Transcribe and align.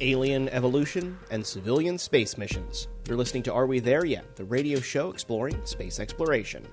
alien 0.00 0.48
evolution, 0.50 1.18
and 1.30 1.44
civilian 1.44 1.98
space 1.98 2.38
missions. 2.38 2.88
You're 3.06 3.16
listening 3.16 3.42
to 3.44 3.52
Are 3.52 3.66
We 3.66 3.80
There 3.80 4.04
Yet? 4.04 4.36
The 4.36 4.44
radio 4.44 4.80
show 4.80 5.10
exploring 5.10 5.60
space 5.64 5.98
exploration. 5.98 6.66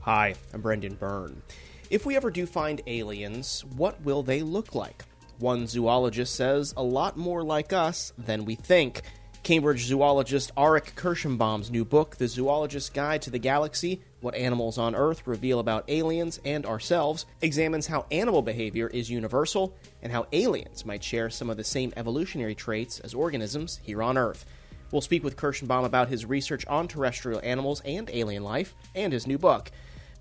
Hi, 0.00 0.34
I'm 0.54 0.60
Brendan 0.60 0.94
Byrne. 0.94 1.42
If 1.90 2.06
we 2.06 2.16
ever 2.16 2.30
do 2.30 2.46
find 2.46 2.80
aliens, 2.86 3.64
what 3.76 4.00
will 4.02 4.22
they 4.22 4.42
look 4.42 4.74
like? 4.74 5.04
One 5.38 5.66
zoologist 5.66 6.34
says 6.34 6.72
a 6.76 6.82
lot 6.82 7.16
more 7.16 7.42
like 7.42 7.72
us 7.72 8.12
than 8.16 8.44
we 8.44 8.54
think. 8.54 9.02
Cambridge 9.42 9.84
zoologist 9.84 10.52
Arik 10.56 10.94
Kershenbaum's 10.94 11.70
new 11.70 11.84
book, 11.84 12.16
The 12.16 12.24
Zoologist's 12.24 12.90
Guide 12.90 13.22
to 13.22 13.30
the 13.30 13.38
Galaxy 13.38 14.02
What 14.26 14.34
Animals 14.34 14.76
on 14.76 14.96
Earth 14.96 15.24
Reveal 15.24 15.60
About 15.60 15.84
Aliens 15.86 16.40
and 16.44 16.66
Ourselves, 16.66 17.26
examines 17.42 17.86
how 17.86 18.06
animal 18.10 18.42
behavior 18.42 18.88
is 18.88 19.08
universal 19.08 19.76
and 20.02 20.10
how 20.10 20.26
aliens 20.32 20.84
might 20.84 21.04
share 21.04 21.30
some 21.30 21.48
of 21.48 21.56
the 21.56 21.62
same 21.62 21.92
evolutionary 21.96 22.56
traits 22.56 22.98
as 22.98 23.14
organisms 23.14 23.78
here 23.84 24.02
on 24.02 24.18
Earth. 24.18 24.44
We'll 24.90 25.00
speak 25.00 25.22
with 25.22 25.36
Kershenbaum 25.36 25.84
about 25.84 26.08
his 26.08 26.26
research 26.26 26.66
on 26.66 26.88
terrestrial 26.88 27.40
animals 27.44 27.80
and 27.84 28.10
alien 28.12 28.42
life 28.42 28.74
and 28.96 29.12
his 29.12 29.28
new 29.28 29.38
book. 29.38 29.70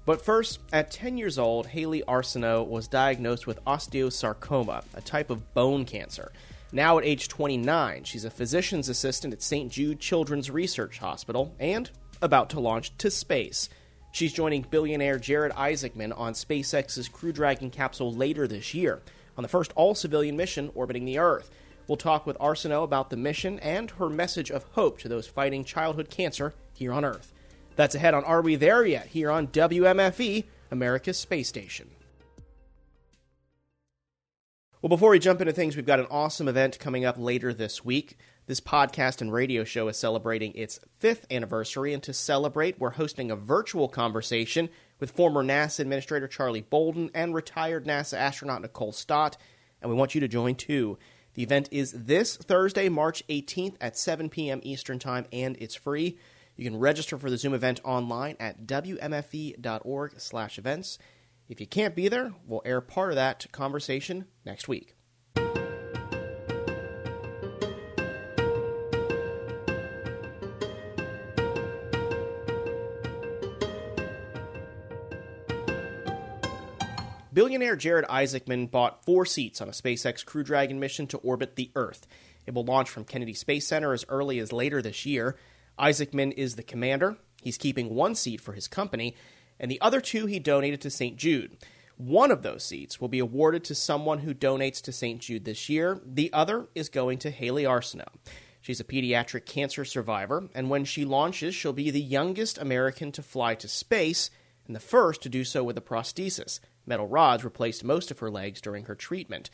But 0.06 0.24
first, 0.24 0.60
at 0.72 0.92
10 0.92 1.18
years 1.18 1.40
old, 1.40 1.66
Hayley 1.66 2.04
Arceneaux 2.08 2.62
was 2.62 2.88
diagnosed 2.88 3.48
with 3.48 3.66
osteosarcoma, 3.66 4.84
a 4.94 5.02
type 5.02 5.32
of 5.32 5.52
bone 5.56 5.84
cancer. 5.84 6.32
Now 6.72 7.00
at 7.00 7.06
age 7.06 7.28
29, 7.28 8.04
she's 8.04 8.24
a 8.24 8.30
physician's 8.30 8.88
assistant 8.88 9.34
at 9.34 9.42
St. 9.42 9.72
Jude 9.72 10.00
Children's 10.00 10.52
Research 10.52 11.00
Hospital 11.00 11.56
and 11.60 11.90
about 12.22 12.52
to 12.52 12.60
launch 12.60 12.96
to 13.00 13.10
space. 13.10 13.68
She's 14.16 14.32
joining 14.32 14.62
billionaire 14.62 15.20
Jared 15.20 15.52
Isaacman 15.52 16.18
on 16.18 16.32
SpaceX's 16.32 17.10
Crew 17.10 17.34
Dragon 17.34 17.70
capsule 17.70 18.14
later 18.14 18.48
this 18.48 18.74
year 18.74 19.02
on 19.38 19.42
the 19.42 19.50
first 19.50 19.74
all 19.76 19.94
civilian 19.94 20.38
mission 20.38 20.72
orbiting 20.74 21.04
the 21.04 21.20
Earth. 21.20 21.52
We'll 21.86 21.98
talk 21.98 22.26
with 22.26 22.40
Arceneaux 22.40 22.86
about 22.86 23.10
the 23.10 23.18
mission 23.18 23.60
and 23.60 23.92
her 23.92 24.08
message 24.08 24.52
of 24.52 24.64
hope 24.72 25.00
to 25.00 25.10
those 25.10 25.28
fighting 25.28 25.66
childhood 25.66 26.10
cancer 26.10 26.54
here 26.74 26.94
on 26.94 27.04
Earth. 27.04 27.34
That's 27.76 27.94
ahead 27.94 28.14
on 28.14 28.24
Are 28.24 28.42
We 28.42 28.56
There 28.56 28.86
Yet? 28.86 29.08
here 29.08 29.30
on 29.30 29.48
WMFE, 29.48 30.46
America's 30.72 31.20
Space 31.20 31.50
Station. 31.50 31.90
Well, 34.82 34.88
before 34.88 35.10
we 35.10 35.20
jump 35.20 35.42
into 35.42 35.52
things, 35.52 35.76
we've 35.76 35.86
got 35.86 36.00
an 36.00 36.08
awesome 36.10 36.48
event 36.48 36.80
coming 36.80 37.04
up 37.04 37.18
later 37.18 37.54
this 37.54 37.84
week. 37.84 38.18
This 38.48 38.62
podcast 38.62 39.22
and 39.22 39.34
radio 39.34 39.64
show 39.64 39.88
is 39.88 39.98
celebrating 39.98 40.54
its 40.54 40.80
fifth 41.00 41.26
anniversary, 41.32 41.96
and 41.96 42.04
to 42.04 42.14
celebrate, 42.14 42.80
we're 42.80 42.92
hosting 42.92 43.32
a 43.32 43.36
virtual 43.36 43.88
conversation 43.88 44.70
with 45.00 45.10
former 45.10 45.44
NASA 45.44 45.80
Administrator 45.80 46.28
Charlie 46.28 46.62
Bolden 46.62 47.10
and 47.16 47.34
retired 47.34 47.86
NASA 47.86 48.14
astronaut 48.14 48.62
Nicole 48.62 48.92
Stott, 48.92 49.36
and 49.82 49.90
we 49.90 49.98
want 49.98 50.14
you 50.14 50.22
to 50.22 50.28
join 50.28 50.54
too. 50.54 51.00
The 51.34 51.42
event 51.42 51.70
is 51.72 51.92
this 51.92 52.38
Thursday, 52.38 52.88
March 52.88 53.24
18th 53.30 53.78
at 53.82 53.98
7 53.98 54.30
p.m. 54.30 54.60
Eastern 54.62 55.00
Time, 55.00 55.26
and 55.34 55.58
it's 55.60 55.74
free. 55.74 56.20
You 56.56 56.66
can 56.66 56.78
register 56.78 57.18
for 57.18 57.32
the 57.32 57.40
Zoom 57.40 57.56
event 57.56 57.82
online 57.84 58.36
at 58.40 58.68
wmfe.org 58.68 60.20
slash 60.20 60.60
events. 60.60 61.00
If 61.50 61.60
you 61.60 61.66
can't 61.66 61.96
be 61.96 62.10
there, 62.10 62.34
we'll 62.46 62.62
air 62.64 62.80
part 62.80 63.10
of 63.10 63.16
that 63.16 63.52
conversation 63.52 64.26
next 64.46 64.68
week. 64.68 64.95
Billionaire 77.36 77.76
Jared 77.76 78.06
Isaacman 78.06 78.72
bought 78.72 79.04
four 79.04 79.26
seats 79.26 79.60
on 79.60 79.68
a 79.68 79.74
SpaceX 79.74 80.26
Crew 80.26 80.42
Dragon 80.42 80.80
mission 80.80 81.06
to 81.08 81.18
orbit 81.18 81.58
the 81.58 81.70
Earth. 81.76 82.08
It 82.46 82.54
will 82.54 82.64
launch 82.64 82.90
from 82.90 83.04
Kennedy 83.04 83.34
Space 83.34 83.68
Center 83.68 83.92
as 83.92 84.06
early 84.08 84.40
as 84.40 84.54
later 84.54 84.82
this 84.82 85.06
year. 85.06 85.36
Isaacman 85.78 86.32
is 86.38 86.56
the 86.56 86.64
commander. 86.64 87.18
He's 87.44 87.58
keeping 87.58 87.94
one 87.94 88.16
seat 88.16 88.40
for 88.40 88.54
his 88.54 88.70
company, 88.70 89.18
and 89.60 89.70
the 89.70 89.82
other 89.82 90.00
two 90.00 90.28
he 90.28 90.40
donated 90.40 90.80
to 90.80 90.90
St. 90.90 91.18
Jude. 91.18 91.58
One 91.98 92.32
of 92.32 92.42
those 92.42 92.64
seats 92.64 93.02
will 93.02 93.10
be 93.10 93.20
awarded 93.20 93.66
to 93.66 93.76
someone 93.76 94.20
who 94.20 94.34
donates 94.34 94.82
to 94.84 94.94
St. 94.94 95.20
Jude 95.20 95.44
this 95.44 95.68
year. 95.68 96.00
The 96.06 96.32
other 96.32 96.68
is 96.74 96.88
going 96.88 97.18
to 97.18 97.32
Hayley 97.32 97.66
Arceneaux. 97.66 98.14
She's 98.62 98.80
a 98.80 98.86
pediatric 98.86 99.46
cancer 99.46 99.84
survivor, 99.84 100.48
and 100.56 100.70
when 100.70 100.86
she 100.86 101.04
launches, 101.04 101.54
she'll 101.54 101.74
be 101.74 101.92
the 101.92 102.00
youngest 102.00 102.58
American 102.58 103.12
to 103.12 103.22
fly 103.22 103.56
to 103.56 103.68
space 103.68 104.30
and 104.68 104.74
the 104.74 104.80
first 104.80 105.22
to 105.24 105.30
do 105.30 105.44
so 105.44 105.66
with 105.66 105.78
a 105.78 105.82
prosthesis. 105.82 106.62
Metal 106.86 107.08
rods 107.08 107.44
replaced 107.44 107.84
most 107.84 108.12
of 108.12 108.20
her 108.20 108.30
legs 108.30 108.62
during 108.62 108.86
her 108.86 108.96
treatment. 108.96 109.50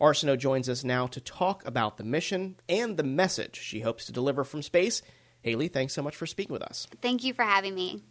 Arceneaux 0.00 0.36
joins 0.36 0.68
us 0.68 0.84
now 0.84 1.06
to 1.06 1.20
talk 1.20 1.66
about 1.66 1.96
the 1.96 2.04
mission 2.04 2.56
and 2.68 2.96
the 2.96 3.02
message 3.02 3.56
she 3.56 3.80
hopes 3.80 4.04
to 4.06 4.12
deliver 4.12 4.44
from 4.44 4.62
space. 4.62 5.02
Hayley, 5.40 5.68
thanks 5.68 5.94
so 5.94 6.02
much 6.02 6.16
for 6.16 6.26
speaking 6.26 6.52
with 6.52 6.62
us. 6.62 6.86
Thank 7.00 7.24
you 7.24 7.32
for 7.32 7.44
having 7.44 7.74
me. 7.74 8.02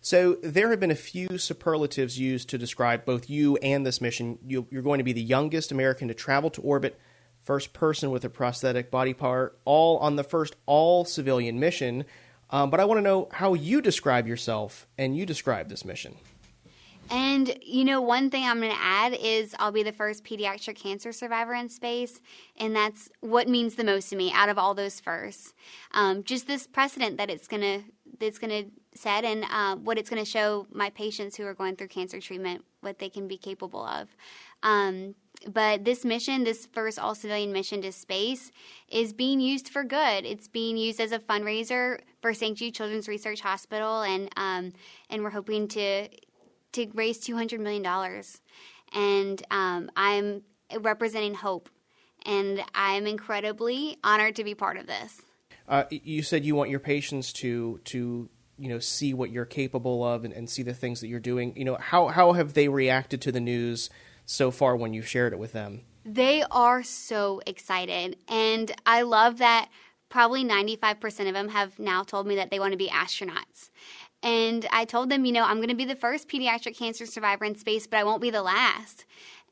So 0.00 0.36
there 0.42 0.70
have 0.70 0.80
been 0.80 0.90
a 0.90 0.96
few 0.96 1.38
superlatives 1.38 2.18
used 2.18 2.50
to 2.50 2.58
describe 2.58 3.04
both 3.04 3.30
you 3.30 3.56
and 3.56 3.86
this 3.86 4.00
mission. 4.00 4.38
You, 4.46 4.66
are 4.74 4.82
going 4.82 4.98
to 4.98 5.04
be 5.04 5.14
the 5.14 5.22
youngest 5.22 5.72
American 5.72 6.08
to 6.08 6.14
travel 6.14 6.50
to 6.50 6.60
orbit, 6.60 6.98
first 7.42 7.72
person 7.72 8.10
with 8.10 8.24
a 8.24 8.30
prosthetic 8.30 8.90
body 8.90 9.14
part, 9.14 9.58
all 9.64 9.98
on 9.98 10.16
the 10.16 10.24
first 10.24 10.56
all 10.66 11.04
civilian 11.04 11.58
mission. 11.58 12.04
Um, 12.50 12.70
but 12.70 12.80
I 12.80 12.84
want 12.84 12.98
to 12.98 13.02
know 13.02 13.28
how 13.32 13.54
you 13.54 13.80
describe 13.80 14.26
yourself 14.26 14.86
and 14.98 15.16
you 15.16 15.24
describe 15.24 15.68
this 15.68 15.84
mission. 15.84 16.16
And 17.10 17.58
you 17.62 17.84
know, 17.84 18.00
one 18.00 18.30
thing 18.30 18.44
I'm 18.44 18.60
going 18.60 18.72
to 18.72 18.82
add 18.82 19.14
is 19.14 19.54
I'll 19.58 19.72
be 19.72 19.82
the 19.82 19.92
first 19.92 20.24
pediatric 20.24 20.76
cancer 20.76 21.12
survivor 21.12 21.54
in 21.54 21.68
space, 21.68 22.20
and 22.56 22.74
that's 22.74 23.10
what 23.20 23.48
means 23.48 23.74
the 23.74 23.84
most 23.84 24.10
to 24.10 24.16
me 24.16 24.32
out 24.32 24.48
of 24.48 24.58
all 24.58 24.74
those 24.74 25.00
firsts. 25.00 25.54
Um, 25.92 26.24
just 26.24 26.46
this 26.46 26.66
precedent 26.66 27.18
that 27.18 27.30
it's 27.30 27.48
going 27.48 27.62
to 27.62 27.82
that's 28.18 28.38
going 28.38 28.64
to 28.64 28.98
set, 28.98 29.24
and 29.24 29.44
uh, 29.50 29.76
what 29.76 29.98
it's 29.98 30.08
going 30.08 30.24
to 30.24 30.30
show 30.30 30.66
my 30.72 30.90
patients 30.90 31.36
who 31.36 31.44
are 31.44 31.54
going 31.54 31.76
through 31.76 31.88
cancer 31.88 32.20
treatment 32.20 32.64
what 32.80 32.98
they 32.98 33.08
can 33.08 33.28
be 33.28 33.36
capable 33.36 33.84
of. 33.84 34.08
Um, 34.62 35.14
but 35.48 35.84
this 35.84 36.04
mission, 36.04 36.44
this 36.44 36.66
first 36.66 36.98
all 36.98 37.14
civilian 37.14 37.52
mission 37.52 37.82
to 37.82 37.92
space, 37.92 38.50
is 38.88 39.12
being 39.12 39.40
used 39.40 39.68
for 39.68 39.84
good. 39.84 40.24
It's 40.24 40.48
being 40.48 40.76
used 40.76 41.00
as 41.00 41.12
a 41.12 41.18
fundraiser 41.18 42.00
for 42.22 42.32
St. 42.32 42.56
Jude 42.56 42.74
Children's 42.74 43.08
Research 43.08 43.40
Hospital, 43.40 44.02
and 44.02 44.30
um, 44.36 44.72
and 45.10 45.22
we're 45.22 45.30
hoping 45.30 45.68
to 45.68 46.08
to 46.74 46.86
raise 46.94 47.18
two 47.18 47.36
hundred 47.36 47.60
million 47.60 47.82
dollars. 47.82 48.40
And 48.92 49.42
um, 49.50 49.90
I'm 49.96 50.42
representing 50.80 51.34
hope, 51.34 51.68
and 52.24 52.62
I'm 52.74 53.06
incredibly 53.06 53.98
honored 54.04 54.36
to 54.36 54.44
be 54.44 54.54
part 54.54 54.76
of 54.76 54.86
this. 54.86 55.20
Uh, 55.66 55.84
you 55.90 56.22
said 56.22 56.44
you 56.44 56.54
want 56.54 56.70
your 56.70 56.80
patients 56.80 57.32
to 57.34 57.80
to 57.84 58.28
you 58.58 58.68
know 58.68 58.78
see 58.78 59.14
what 59.14 59.30
you're 59.30 59.46
capable 59.46 60.04
of 60.04 60.24
and, 60.24 60.32
and, 60.32 60.48
see 60.48 60.62
the 60.62 60.74
things 60.74 61.00
that 61.00 61.08
you're 61.08 61.20
doing. 61.20 61.56
You 61.56 61.64
know 61.64 61.76
how 61.76 62.08
how 62.08 62.32
have 62.32 62.54
they 62.54 62.68
reacted 62.68 63.20
to 63.22 63.32
the 63.32 63.40
news 63.40 63.90
so 64.26 64.50
far 64.50 64.76
when 64.76 64.92
you've 64.92 65.08
shared 65.08 65.32
it 65.32 65.38
with 65.38 65.52
them? 65.52 65.82
They 66.04 66.44
are 66.50 66.82
so 66.82 67.40
excited. 67.46 68.16
And 68.28 68.70
i 68.84 69.02
love 69.02 69.38
that 69.38 69.70
probably 70.10 70.44
95% 70.44 71.26
of 71.26 71.34
them 71.34 71.48
have 71.48 71.78
now 71.78 72.04
told 72.04 72.26
me 72.26 72.36
that 72.36 72.50
they 72.50 72.60
want 72.60 72.70
to 72.72 72.78
be 72.78 72.88
astronauts 72.88 73.70
and 74.24 74.66
i 74.72 74.84
told 74.84 75.08
them 75.10 75.24
you 75.24 75.30
know 75.32 75.44
i'm 75.44 75.58
going 75.58 75.68
to 75.68 75.74
be 75.76 75.84
the 75.84 75.94
first 75.94 76.28
pediatric 76.28 76.76
cancer 76.76 77.06
survivor 77.06 77.44
in 77.44 77.54
space 77.54 77.86
but 77.86 77.98
i 77.98 78.04
won't 78.04 78.20
be 78.22 78.30
the 78.30 78.42
last. 78.42 79.04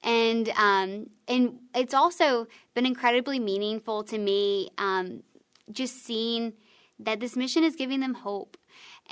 And 0.05 0.49
um, 0.57 1.11
and 1.29 1.59
it's 1.75 1.95
also 1.95 2.49
been 2.75 2.87
incredibly 2.87 3.39
meaningful 3.39 4.03
to 4.05 4.19
me 4.19 4.71
um, 4.79 5.23
just 5.71 6.05
seeing 6.05 6.55
that 6.99 7.21
this 7.21 7.37
mission 7.37 7.65
is 7.65 7.77
giving 7.77 8.01
them 8.01 8.15
hope 8.15 8.57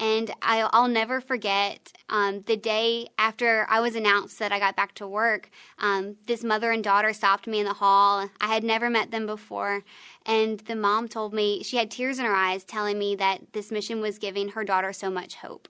and 0.00 0.32
I'll, 0.40 0.70
I'll 0.72 0.88
never 0.88 1.20
forget 1.20 1.92
um, 2.08 2.42
the 2.46 2.56
day 2.56 3.08
after 3.18 3.66
I 3.68 3.80
was 3.80 3.94
announced 3.94 4.38
that 4.38 4.50
I 4.50 4.58
got 4.58 4.74
back 4.74 4.94
to 4.94 5.06
work. 5.06 5.50
Um, 5.78 6.16
this 6.26 6.42
mother 6.42 6.72
and 6.72 6.82
daughter 6.82 7.12
stopped 7.12 7.46
me 7.46 7.60
in 7.60 7.66
the 7.66 7.74
hall. 7.74 8.30
I 8.40 8.46
had 8.46 8.64
never 8.64 8.88
met 8.88 9.10
them 9.10 9.26
before. 9.26 9.84
And 10.24 10.58
the 10.60 10.74
mom 10.74 11.06
told 11.06 11.34
me, 11.34 11.62
she 11.62 11.76
had 11.76 11.90
tears 11.90 12.18
in 12.18 12.24
her 12.24 12.34
eyes 12.34 12.64
telling 12.64 12.98
me 12.98 13.14
that 13.16 13.52
this 13.52 13.70
mission 13.70 14.00
was 14.00 14.18
giving 14.18 14.48
her 14.48 14.64
daughter 14.64 14.94
so 14.94 15.10
much 15.10 15.34
hope. 15.34 15.68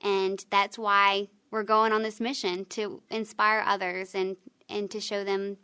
And 0.00 0.44
that's 0.50 0.78
why 0.78 1.28
we're 1.50 1.64
going 1.64 1.92
on 1.92 2.02
this 2.02 2.20
mission 2.20 2.66
to 2.66 3.02
inspire 3.10 3.64
others 3.66 4.14
and, 4.14 4.36
and 4.68 4.88
to 4.92 5.00
show 5.00 5.24
them 5.24 5.56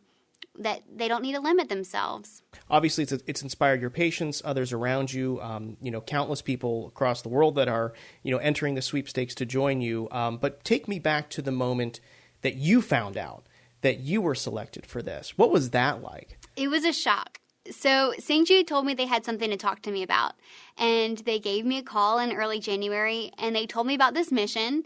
that 0.58 0.82
they 0.94 1.08
don't 1.08 1.22
need 1.22 1.34
to 1.34 1.40
limit 1.40 1.68
themselves. 1.68 2.42
Obviously, 2.70 3.02
it's, 3.02 3.12
it's 3.26 3.42
inspired 3.42 3.80
your 3.80 3.90
patients, 3.90 4.42
others 4.44 4.72
around 4.72 5.12
you, 5.12 5.40
um, 5.40 5.76
you 5.80 5.90
know, 5.90 6.00
countless 6.00 6.42
people 6.42 6.88
across 6.88 7.22
the 7.22 7.28
world 7.28 7.54
that 7.54 7.68
are, 7.68 7.92
you 8.22 8.30
know, 8.30 8.38
entering 8.38 8.74
the 8.74 8.82
sweepstakes 8.82 9.34
to 9.36 9.46
join 9.46 9.80
you. 9.80 10.08
Um, 10.10 10.38
but 10.38 10.64
take 10.64 10.86
me 10.86 10.98
back 10.98 11.30
to 11.30 11.42
the 11.42 11.52
moment 11.52 12.00
that 12.42 12.56
you 12.56 12.82
found 12.82 13.16
out 13.16 13.46
that 13.82 14.00
you 14.00 14.20
were 14.20 14.34
selected 14.34 14.86
for 14.86 15.02
this. 15.02 15.36
What 15.36 15.50
was 15.50 15.70
that 15.70 16.02
like? 16.02 16.38
It 16.56 16.68
was 16.68 16.84
a 16.84 16.92
shock. 16.92 17.38
So 17.70 18.14
St. 18.18 18.48
Jude 18.48 18.66
told 18.66 18.86
me 18.86 18.94
they 18.94 19.06
had 19.06 19.24
something 19.24 19.50
to 19.50 19.56
talk 19.56 19.82
to 19.82 19.90
me 19.90 20.02
about. 20.02 20.32
And 20.78 21.18
they 21.18 21.38
gave 21.38 21.64
me 21.64 21.78
a 21.78 21.82
call 21.82 22.18
in 22.18 22.32
early 22.32 22.58
January 22.58 23.32
and 23.38 23.54
they 23.54 23.66
told 23.66 23.86
me 23.86 23.94
about 23.94 24.14
this 24.14 24.32
mission 24.32 24.84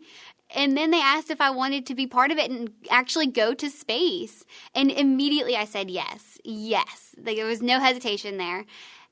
and 0.55 0.77
then 0.77 0.91
they 0.91 1.01
asked 1.01 1.31
if 1.31 1.41
I 1.41 1.51
wanted 1.51 1.87
to 1.87 1.95
be 1.95 2.07
part 2.07 2.31
of 2.31 2.39
it 2.39 2.51
and 2.51 2.71
actually 2.91 3.27
go 3.27 3.55
to 3.55 3.69
space. 3.69 4.45
And 4.75 4.91
immediately 4.91 5.57
I 5.57 5.65
said 5.65 5.91
yes, 5.91 6.39
yes. 6.45 7.15
Like, 7.23 7.37
there 7.37 7.47
was 7.47 7.63
no 7.63 7.81
hesitation 7.81 8.37
there. 8.39 8.65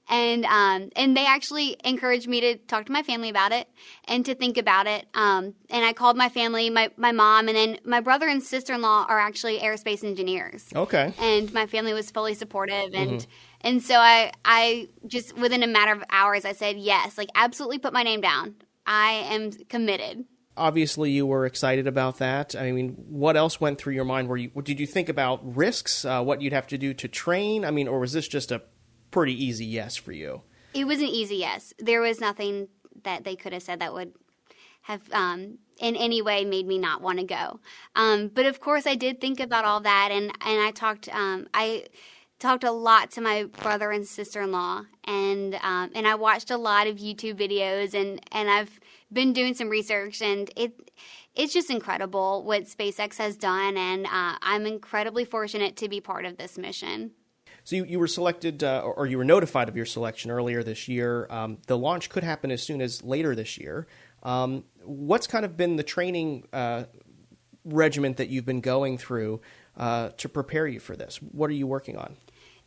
And 0.08 0.44
um, 0.46 0.90
and 0.96 1.16
they 1.16 1.24
actually 1.24 1.76
encouraged 1.84 2.28
me 2.28 2.40
to 2.40 2.56
talk 2.56 2.86
to 2.86 2.92
my 2.92 3.04
family 3.04 3.28
about 3.28 3.52
it 3.52 3.68
and 4.06 4.26
to 4.26 4.34
think 4.34 4.58
about 4.58 4.88
it. 4.88 5.06
Um, 5.14 5.54
and 5.70 5.84
I 5.84 5.92
called 5.92 6.16
my 6.16 6.28
family, 6.28 6.70
my, 6.70 6.90
my 6.96 7.12
mom, 7.12 7.46
and 7.46 7.56
then 7.56 7.78
my 7.84 8.00
brother 8.00 8.26
and 8.26 8.42
sister 8.42 8.74
in 8.74 8.82
law 8.82 9.06
are 9.08 9.20
actually 9.20 9.60
aerospace 9.60 10.02
engineers. 10.02 10.68
Okay. 10.74 11.14
And 11.20 11.52
my 11.52 11.66
family 11.66 11.92
was 11.92 12.10
fully 12.10 12.34
supportive 12.34 12.94
and. 12.94 13.20
Mm-hmm. 13.20 13.30
And 13.64 13.80
so 13.80 13.94
I, 13.94 14.32
I 14.44 14.88
just 15.06 15.36
within 15.36 15.62
a 15.62 15.68
matter 15.68 15.92
of 15.92 16.02
hours, 16.10 16.44
I 16.44 16.52
said 16.52 16.78
yes, 16.78 17.16
like 17.16 17.28
absolutely 17.36 17.78
put 17.78 17.92
my 17.92 18.02
name 18.02 18.20
down. 18.20 18.56
I 18.86 19.12
am 19.30 19.52
committed 19.68 20.24
obviously 20.56 21.10
you 21.10 21.26
were 21.26 21.46
excited 21.46 21.86
about 21.86 22.18
that. 22.18 22.54
I 22.54 22.72
mean, 22.72 22.94
what 23.08 23.36
else 23.36 23.60
went 23.60 23.78
through 23.78 23.94
your 23.94 24.04
mind? 24.04 24.28
Were 24.28 24.36
you 24.36 24.50
did 24.62 24.80
you 24.80 24.86
think 24.86 25.08
about 25.08 25.40
risks? 25.56 26.04
Uh, 26.04 26.22
what 26.22 26.42
you'd 26.42 26.52
have 26.52 26.66
to 26.68 26.78
do 26.78 26.94
to 26.94 27.08
train? 27.08 27.64
I 27.64 27.70
mean, 27.70 27.88
or 27.88 28.00
was 28.00 28.12
this 28.12 28.28
just 28.28 28.52
a 28.52 28.62
pretty 29.10 29.32
easy 29.32 29.66
yes 29.66 29.96
for 29.96 30.12
you? 30.12 30.42
It 30.74 30.86
was 30.86 31.00
an 31.00 31.08
easy 31.08 31.36
yes. 31.36 31.72
There 31.78 32.00
was 32.00 32.20
nothing 32.20 32.68
that 33.04 33.24
they 33.24 33.36
could 33.36 33.52
have 33.52 33.62
said 33.62 33.80
that 33.80 33.92
would 33.92 34.12
have 34.82 35.02
um, 35.12 35.58
in 35.78 35.96
any 35.96 36.22
way 36.22 36.44
made 36.44 36.66
me 36.66 36.78
not 36.78 37.00
want 37.00 37.18
to 37.18 37.24
go. 37.24 37.60
Um, 37.94 38.28
but 38.28 38.46
of 38.46 38.60
course, 38.60 38.86
I 38.86 38.94
did 38.94 39.20
think 39.20 39.40
about 39.40 39.64
all 39.64 39.80
that, 39.80 40.10
and 40.12 40.32
and 40.40 40.60
I 40.60 40.70
talked. 40.72 41.08
Um, 41.14 41.46
I 41.54 41.86
talked 42.38 42.64
a 42.64 42.72
lot 42.72 43.12
to 43.12 43.20
my 43.20 43.44
brother 43.44 43.90
and 43.92 44.06
sister 44.06 44.42
in 44.42 44.52
law, 44.52 44.82
and 45.04 45.54
um, 45.62 45.90
and 45.94 46.06
I 46.06 46.16
watched 46.16 46.50
a 46.50 46.56
lot 46.56 46.86
of 46.86 46.96
YouTube 46.96 47.38
videos, 47.38 47.94
and 47.94 48.20
and 48.32 48.50
I've 48.50 48.80
been 49.12 49.32
doing 49.32 49.54
some 49.54 49.68
research, 49.68 50.22
and 50.22 50.50
it 50.56 50.90
it's 51.34 51.52
just 51.52 51.70
incredible 51.70 52.44
what 52.44 52.64
SpaceX 52.64 53.18
has 53.18 53.36
done, 53.36 53.76
and 53.76 54.06
uh, 54.06 54.36
I'm 54.42 54.66
incredibly 54.66 55.24
fortunate 55.24 55.76
to 55.76 55.88
be 55.88 56.00
part 56.00 56.24
of 56.24 56.36
this 56.36 56.58
mission. 56.58 57.12
So 57.64 57.76
you, 57.76 57.84
you 57.84 57.98
were 57.98 58.08
selected, 58.08 58.64
uh, 58.64 58.80
or 58.80 59.06
you 59.06 59.16
were 59.18 59.24
notified 59.24 59.68
of 59.68 59.76
your 59.76 59.86
selection 59.86 60.30
earlier 60.30 60.62
this 60.62 60.88
year. 60.88 61.26
Um, 61.30 61.58
the 61.66 61.78
launch 61.78 62.10
could 62.10 62.24
happen 62.24 62.50
as 62.50 62.62
soon 62.62 62.80
as 62.80 63.02
later 63.04 63.34
this 63.34 63.56
year. 63.56 63.86
Um, 64.22 64.64
what's 64.84 65.26
kind 65.26 65.44
of 65.44 65.56
been 65.56 65.76
the 65.76 65.82
training 65.84 66.48
uh, 66.52 66.84
regiment 67.64 68.16
that 68.16 68.28
you've 68.28 68.46
been 68.46 68.60
going 68.60 68.98
through 68.98 69.40
uh, 69.76 70.10
to 70.16 70.28
prepare 70.28 70.66
you 70.66 70.80
for 70.80 70.96
this? 70.96 71.16
What 71.18 71.50
are 71.50 71.54
you 71.54 71.66
working 71.66 71.96
on? 71.96 72.16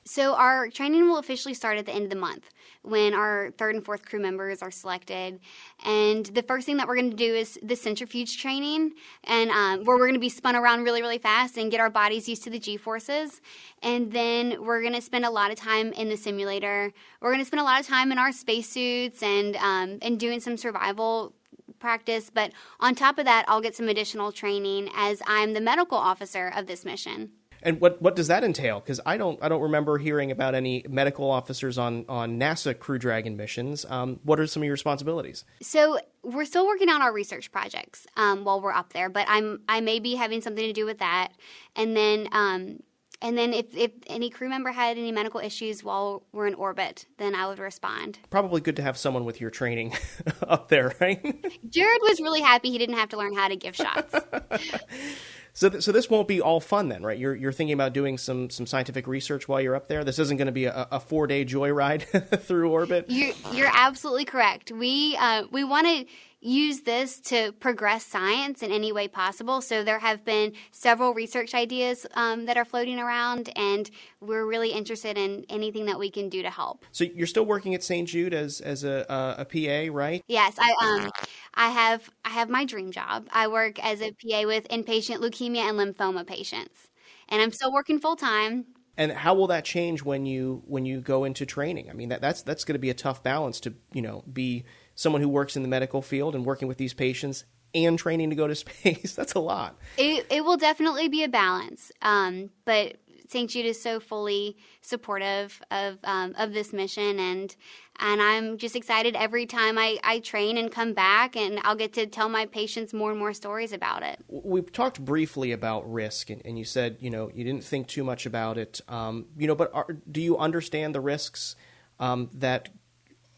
So 0.07 0.35
our 0.35 0.69
training 0.69 1.07
will 1.09 1.17
officially 1.17 1.55
start 1.55 1.79
at 1.79 1.87
the 1.87 1.91
end 1.91 2.03
of 2.03 2.09
the 2.11 2.15
month 2.15 2.51
when 2.83 3.15
our 3.15 3.49
third 3.57 3.73
and 3.73 3.83
fourth 3.83 4.05
crew 4.05 4.19
members 4.19 4.61
are 4.61 4.69
selected. 4.69 5.39
And 5.83 6.25
the 6.27 6.43
first 6.43 6.67
thing 6.67 6.77
that 6.77 6.87
we're 6.87 6.95
going 6.95 7.09
to 7.09 7.17
do 7.17 7.33
is 7.33 7.57
the 7.63 7.75
centrifuge 7.75 8.39
training, 8.39 8.93
and 9.23 9.49
um, 9.49 9.83
where 9.83 9.97
we're 9.97 10.05
going 10.05 10.13
to 10.13 10.19
be 10.19 10.29
spun 10.29 10.55
around 10.55 10.83
really, 10.83 11.01
really 11.01 11.17
fast 11.17 11.57
and 11.57 11.71
get 11.71 11.79
our 11.79 11.89
bodies 11.89 12.29
used 12.29 12.43
to 12.43 12.51
the 12.51 12.59
G 12.59 12.77
forces. 12.77 13.41
And 13.81 14.11
then 14.11 14.63
we're 14.63 14.81
going 14.81 14.93
to 14.93 15.01
spend 15.01 15.25
a 15.25 15.31
lot 15.31 15.49
of 15.49 15.57
time 15.57 15.91
in 15.93 16.07
the 16.09 16.17
simulator. 16.17 16.93
We're 17.19 17.31
going 17.31 17.41
to 17.41 17.47
spend 17.47 17.61
a 17.61 17.63
lot 17.63 17.79
of 17.79 17.87
time 17.87 18.11
in 18.11 18.19
our 18.19 18.31
spacesuits 18.31 19.23
and 19.23 19.55
um, 19.55 19.97
and 20.03 20.19
doing 20.19 20.39
some 20.39 20.55
survival 20.55 21.33
practice. 21.79 22.29
But 22.31 22.51
on 22.79 22.93
top 22.93 23.17
of 23.17 23.25
that, 23.25 23.45
I'll 23.47 23.61
get 23.61 23.75
some 23.75 23.89
additional 23.89 24.31
training 24.31 24.89
as 24.95 25.21
I'm 25.25 25.53
the 25.53 25.61
medical 25.61 25.97
officer 25.97 26.53
of 26.55 26.67
this 26.67 26.85
mission. 26.85 27.31
And 27.65 27.81
what 27.81 27.99
what 28.01 28.15
does 28.15 28.27
that 28.27 28.43
entail? 28.43 28.79
Because 28.79 29.01
I 29.05 29.17
don't 29.17 29.41
I 29.41 29.49
don't 29.49 29.61
remember 29.61 29.97
hearing 29.97 30.29
about 30.29 30.53
any 30.53 30.85
medical 30.87 31.29
officers 31.29 31.77
on 31.79 32.05
on 32.07 32.39
NASA 32.39 32.77
Crew 32.77 32.99
Dragon 32.99 33.35
missions. 33.35 33.85
Um, 33.89 34.19
what 34.23 34.39
are 34.39 34.45
some 34.45 34.61
of 34.61 34.65
your 34.65 34.73
responsibilities? 34.73 35.43
So 35.61 35.97
we're 36.23 36.45
still 36.45 36.67
working 36.67 36.89
on 36.89 37.01
our 37.01 37.11
research 37.11 37.51
projects 37.51 38.05
um, 38.15 38.45
while 38.45 38.61
we're 38.61 38.71
up 38.71 38.93
there, 38.93 39.09
but 39.09 39.25
I'm 39.27 39.61
I 39.67 39.81
may 39.81 39.99
be 39.99 40.13
having 40.13 40.41
something 40.41 40.63
to 40.63 40.73
do 40.73 40.85
with 40.85 40.99
that. 40.99 41.29
And 41.75 41.97
then 41.97 42.29
um, 42.31 42.77
and 43.21 43.37
then 43.37 43.53
if, 43.53 43.75
if 43.75 43.91
any 44.07 44.29
crew 44.29 44.49
member 44.49 44.71
had 44.71 44.97
any 44.97 45.11
medical 45.11 45.39
issues 45.39 45.83
while 45.83 46.23
we're 46.31 46.47
in 46.47 46.53
orbit, 46.53 47.05
then 47.17 47.33
I 47.33 47.47
would 47.47 47.59
respond. 47.59 48.19
Probably 48.29 48.61
good 48.61 48.75
to 48.75 48.81
have 48.83 48.97
someone 48.97 49.25
with 49.25 49.41
your 49.41 49.49
training 49.49 49.93
up 50.47 50.69
there, 50.69 50.93
right? 50.99 51.23
Jared 51.69 52.01
was 52.03 52.19
really 52.19 52.41
happy 52.41 52.69
he 52.69 52.77
didn't 52.77 52.97
have 52.97 53.09
to 53.09 53.17
learn 53.17 53.33
how 53.33 53.47
to 53.47 53.55
give 53.55 53.75
shots. 53.75 54.13
So, 55.55 55.69
th- 55.69 55.83
so 55.83 55.93
this 55.93 56.09
won't 56.09 56.27
be 56.27 56.41
all 56.41 56.59
fun 56.59 56.89
then, 56.89 57.01
right? 57.01 57.17
You're 57.17 57.33
you're 57.33 57.53
thinking 57.53 57.73
about 57.73 57.93
doing 57.93 58.17
some 58.17 58.49
some 58.49 58.67
scientific 58.67 59.07
research 59.07 59.47
while 59.47 59.61
you're 59.61 59.75
up 59.75 59.87
there. 59.87 60.03
This 60.03 60.19
isn't 60.19 60.35
going 60.35 60.47
to 60.47 60.51
be 60.51 60.65
a, 60.65 60.87
a 60.91 60.99
four 60.99 61.27
day 61.27 61.45
joyride 61.45 62.03
through 62.41 62.69
orbit. 62.71 63.05
You're, 63.07 63.33
you're 63.53 63.71
absolutely 63.73 64.25
correct. 64.25 64.71
We 64.71 65.15
uh, 65.15 65.45
we 65.49 65.63
want 65.63 65.87
to 65.87 66.05
use 66.45 66.81
this 66.81 67.19
to 67.19 67.51
progress 67.53 68.05
science 68.05 68.61
in 68.61 68.71
any 68.71 68.91
way 68.91 69.07
possible. 69.07 69.61
So 69.61 69.83
there 69.83 69.99
have 69.99 70.23
been 70.23 70.53
several 70.71 71.13
research 71.13 71.55
ideas 71.55 72.05
um, 72.13 72.45
that 72.45 72.55
are 72.55 72.65
floating 72.65 72.99
around, 72.99 73.49
and 73.55 73.89
we're 74.21 74.45
really 74.45 74.71
interested 74.71 75.17
in 75.17 75.45
anything 75.49 75.85
that 75.85 75.97
we 75.97 76.11
can 76.11 76.29
do 76.29 76.43
to 76.43 76.49
help. 76.49 76.85
So 76.91 77.03
you're 77.03 77.27
still 77.27 77.45
working 77.45 77.73
at 77.73 77.83
St. 77.83 78.07
Jude 78.07 78.33
as 78.33 78.61
as 78.61 78.83
a, 78.83 79.05
a 79.37 79.45
PA, 79.45 79.93
right? 79.93 80.23
Yes, 80.27 80.55
I 80.59 80.73
um 80.81 81.11
I 81.55 81.69
have 81.69 82.09
I 82.23 82.29
have 82.29 82.49
my 82.49 82.65
dream 82.65 82.91
job. 82.91 83.27
I 83.31 83.47
work 83.47 83.83
as 83.83 84.01
a 84.01 84.11
PA 84.11 84.43
with 84.45 84.67
inpatient 84.69 85.17
leukemia 85.17 85.69
and 85.69 85.79
lymphoma 85.79 86.27
patients, 86.27 86.89
and 87.27 87.41
I'm 87.41 87.51
still 87.51 87.73
working 87.73 87.99
full 87.99 88.15
time. 88.15 88.65
And 88.97 89.11
how 89.11 89.33
will 89.33 89.47
that 89.47 89.65
change 89.65 90.03
when 90.03 90.25
you 90.25 90.63
when 90.65 90.85
you 90.85 91.01
go 91.01 91.23
into 91.23 91.45
training? 91.45 91.89
I 91.89 91.93
mean, 91.93 92.09
that, 92.09 92.21
that's 92.21 92.41
that's 92.41 92.63
going 92.63 92.75
to 92.75 92.79
be 92.79 92.89
a 92.89 92.93
tough 92.93 93.23
balance 93.23 93.59
to 93.61 93.73
you 93.93 94.01
know 94.01 94.23
be 94.31 94.63
someone 94.95 95.21
who 95.21 95.29
works 95.29 95.55
in 95.55 95.61
the 95.61 95.67
medical 95.67 96.01
field 96.01 96.35
and 96.35 96.45
working 96.45 96.67
with 96.67 96.77
these 96.77 96.93
patients 96.93 97.43
and 97.75 97.99
training 97.99 98.29
to 98.29 98.35
go 98.35 98.47
to 98.47 98.55
space. 98.55 99.13
That's 99.15 99.33
a 99.33 99.39
lot. 99.39 99.77
It, 99.97 100.25
it 100.31 100.45
will 100.45 100.57
definitely 100.57 101.09
be 101.09 101.23
a 101.23 101.29
balance. 101.29 101.91
Um, 102.01 102.49
but 102.63 102.95
St. 103.27 103.49
Jude 103.49 103.65
is 103.65 103.81
so 103.81 103.99
fully 103.99 104.57
supportive 104.81 105.61
of 105.71 105.97
um, 106.03 106.35
of 106.37 106.53
this 106.53 106.73
mission, 106.73 107.19
and 107.19 107.55
and 107.99 108.21
I'm 108.21 108.57
just 108.57 108.75
excited 108.75 109.15
every 109.15 109.45
time 109.45 109.77
I, 109.77 109.97
I 110.03 110.19
train 110.19 110.57
and 110.57 110.71
come 110.71 110.93
back, 110.93 111.35
and 111.35 111.59
I'll 111.63 111.75
get 111.75 111.93
to 111.93 112.05
tell 112.05 112.29
my 112.29 112.45
patients 112.45 112.93
more 112.93 113.11
and 113.11 113.19
more 113.19 113.33
stories 113.33 113.71
about 113.71 114.03
it. 114.03 114.19
We've 114.27 114.71
talked 114.71 115.03
briefly 115.03 115.51
about 115.51 115.91
risk, 115.91 116.29
and, 116.29 116.41
and 116.45 116.57
you 116.57 116.65
said 116.65 116.97
you 116.99 117.09
know 117.09 117.31
you 117.33 117.43
didn't 117.43 117.63
think 117.63 117.87
too 117.87 118.03
much 118.03 118.25
about 118.25 118.57
it, 118.57 118.81
um, 118.87 119.27
you 119.37 119.47
know, 119.47 119.55
but 119.55 119.71
are, 119.73 119.97
do 120.09 120.21
you 120.21 120.37
understand 120.37 120.93
the 120.93 121.01
risks 121.01 121.55
um, 121.99 122.29
that 122.33 122.69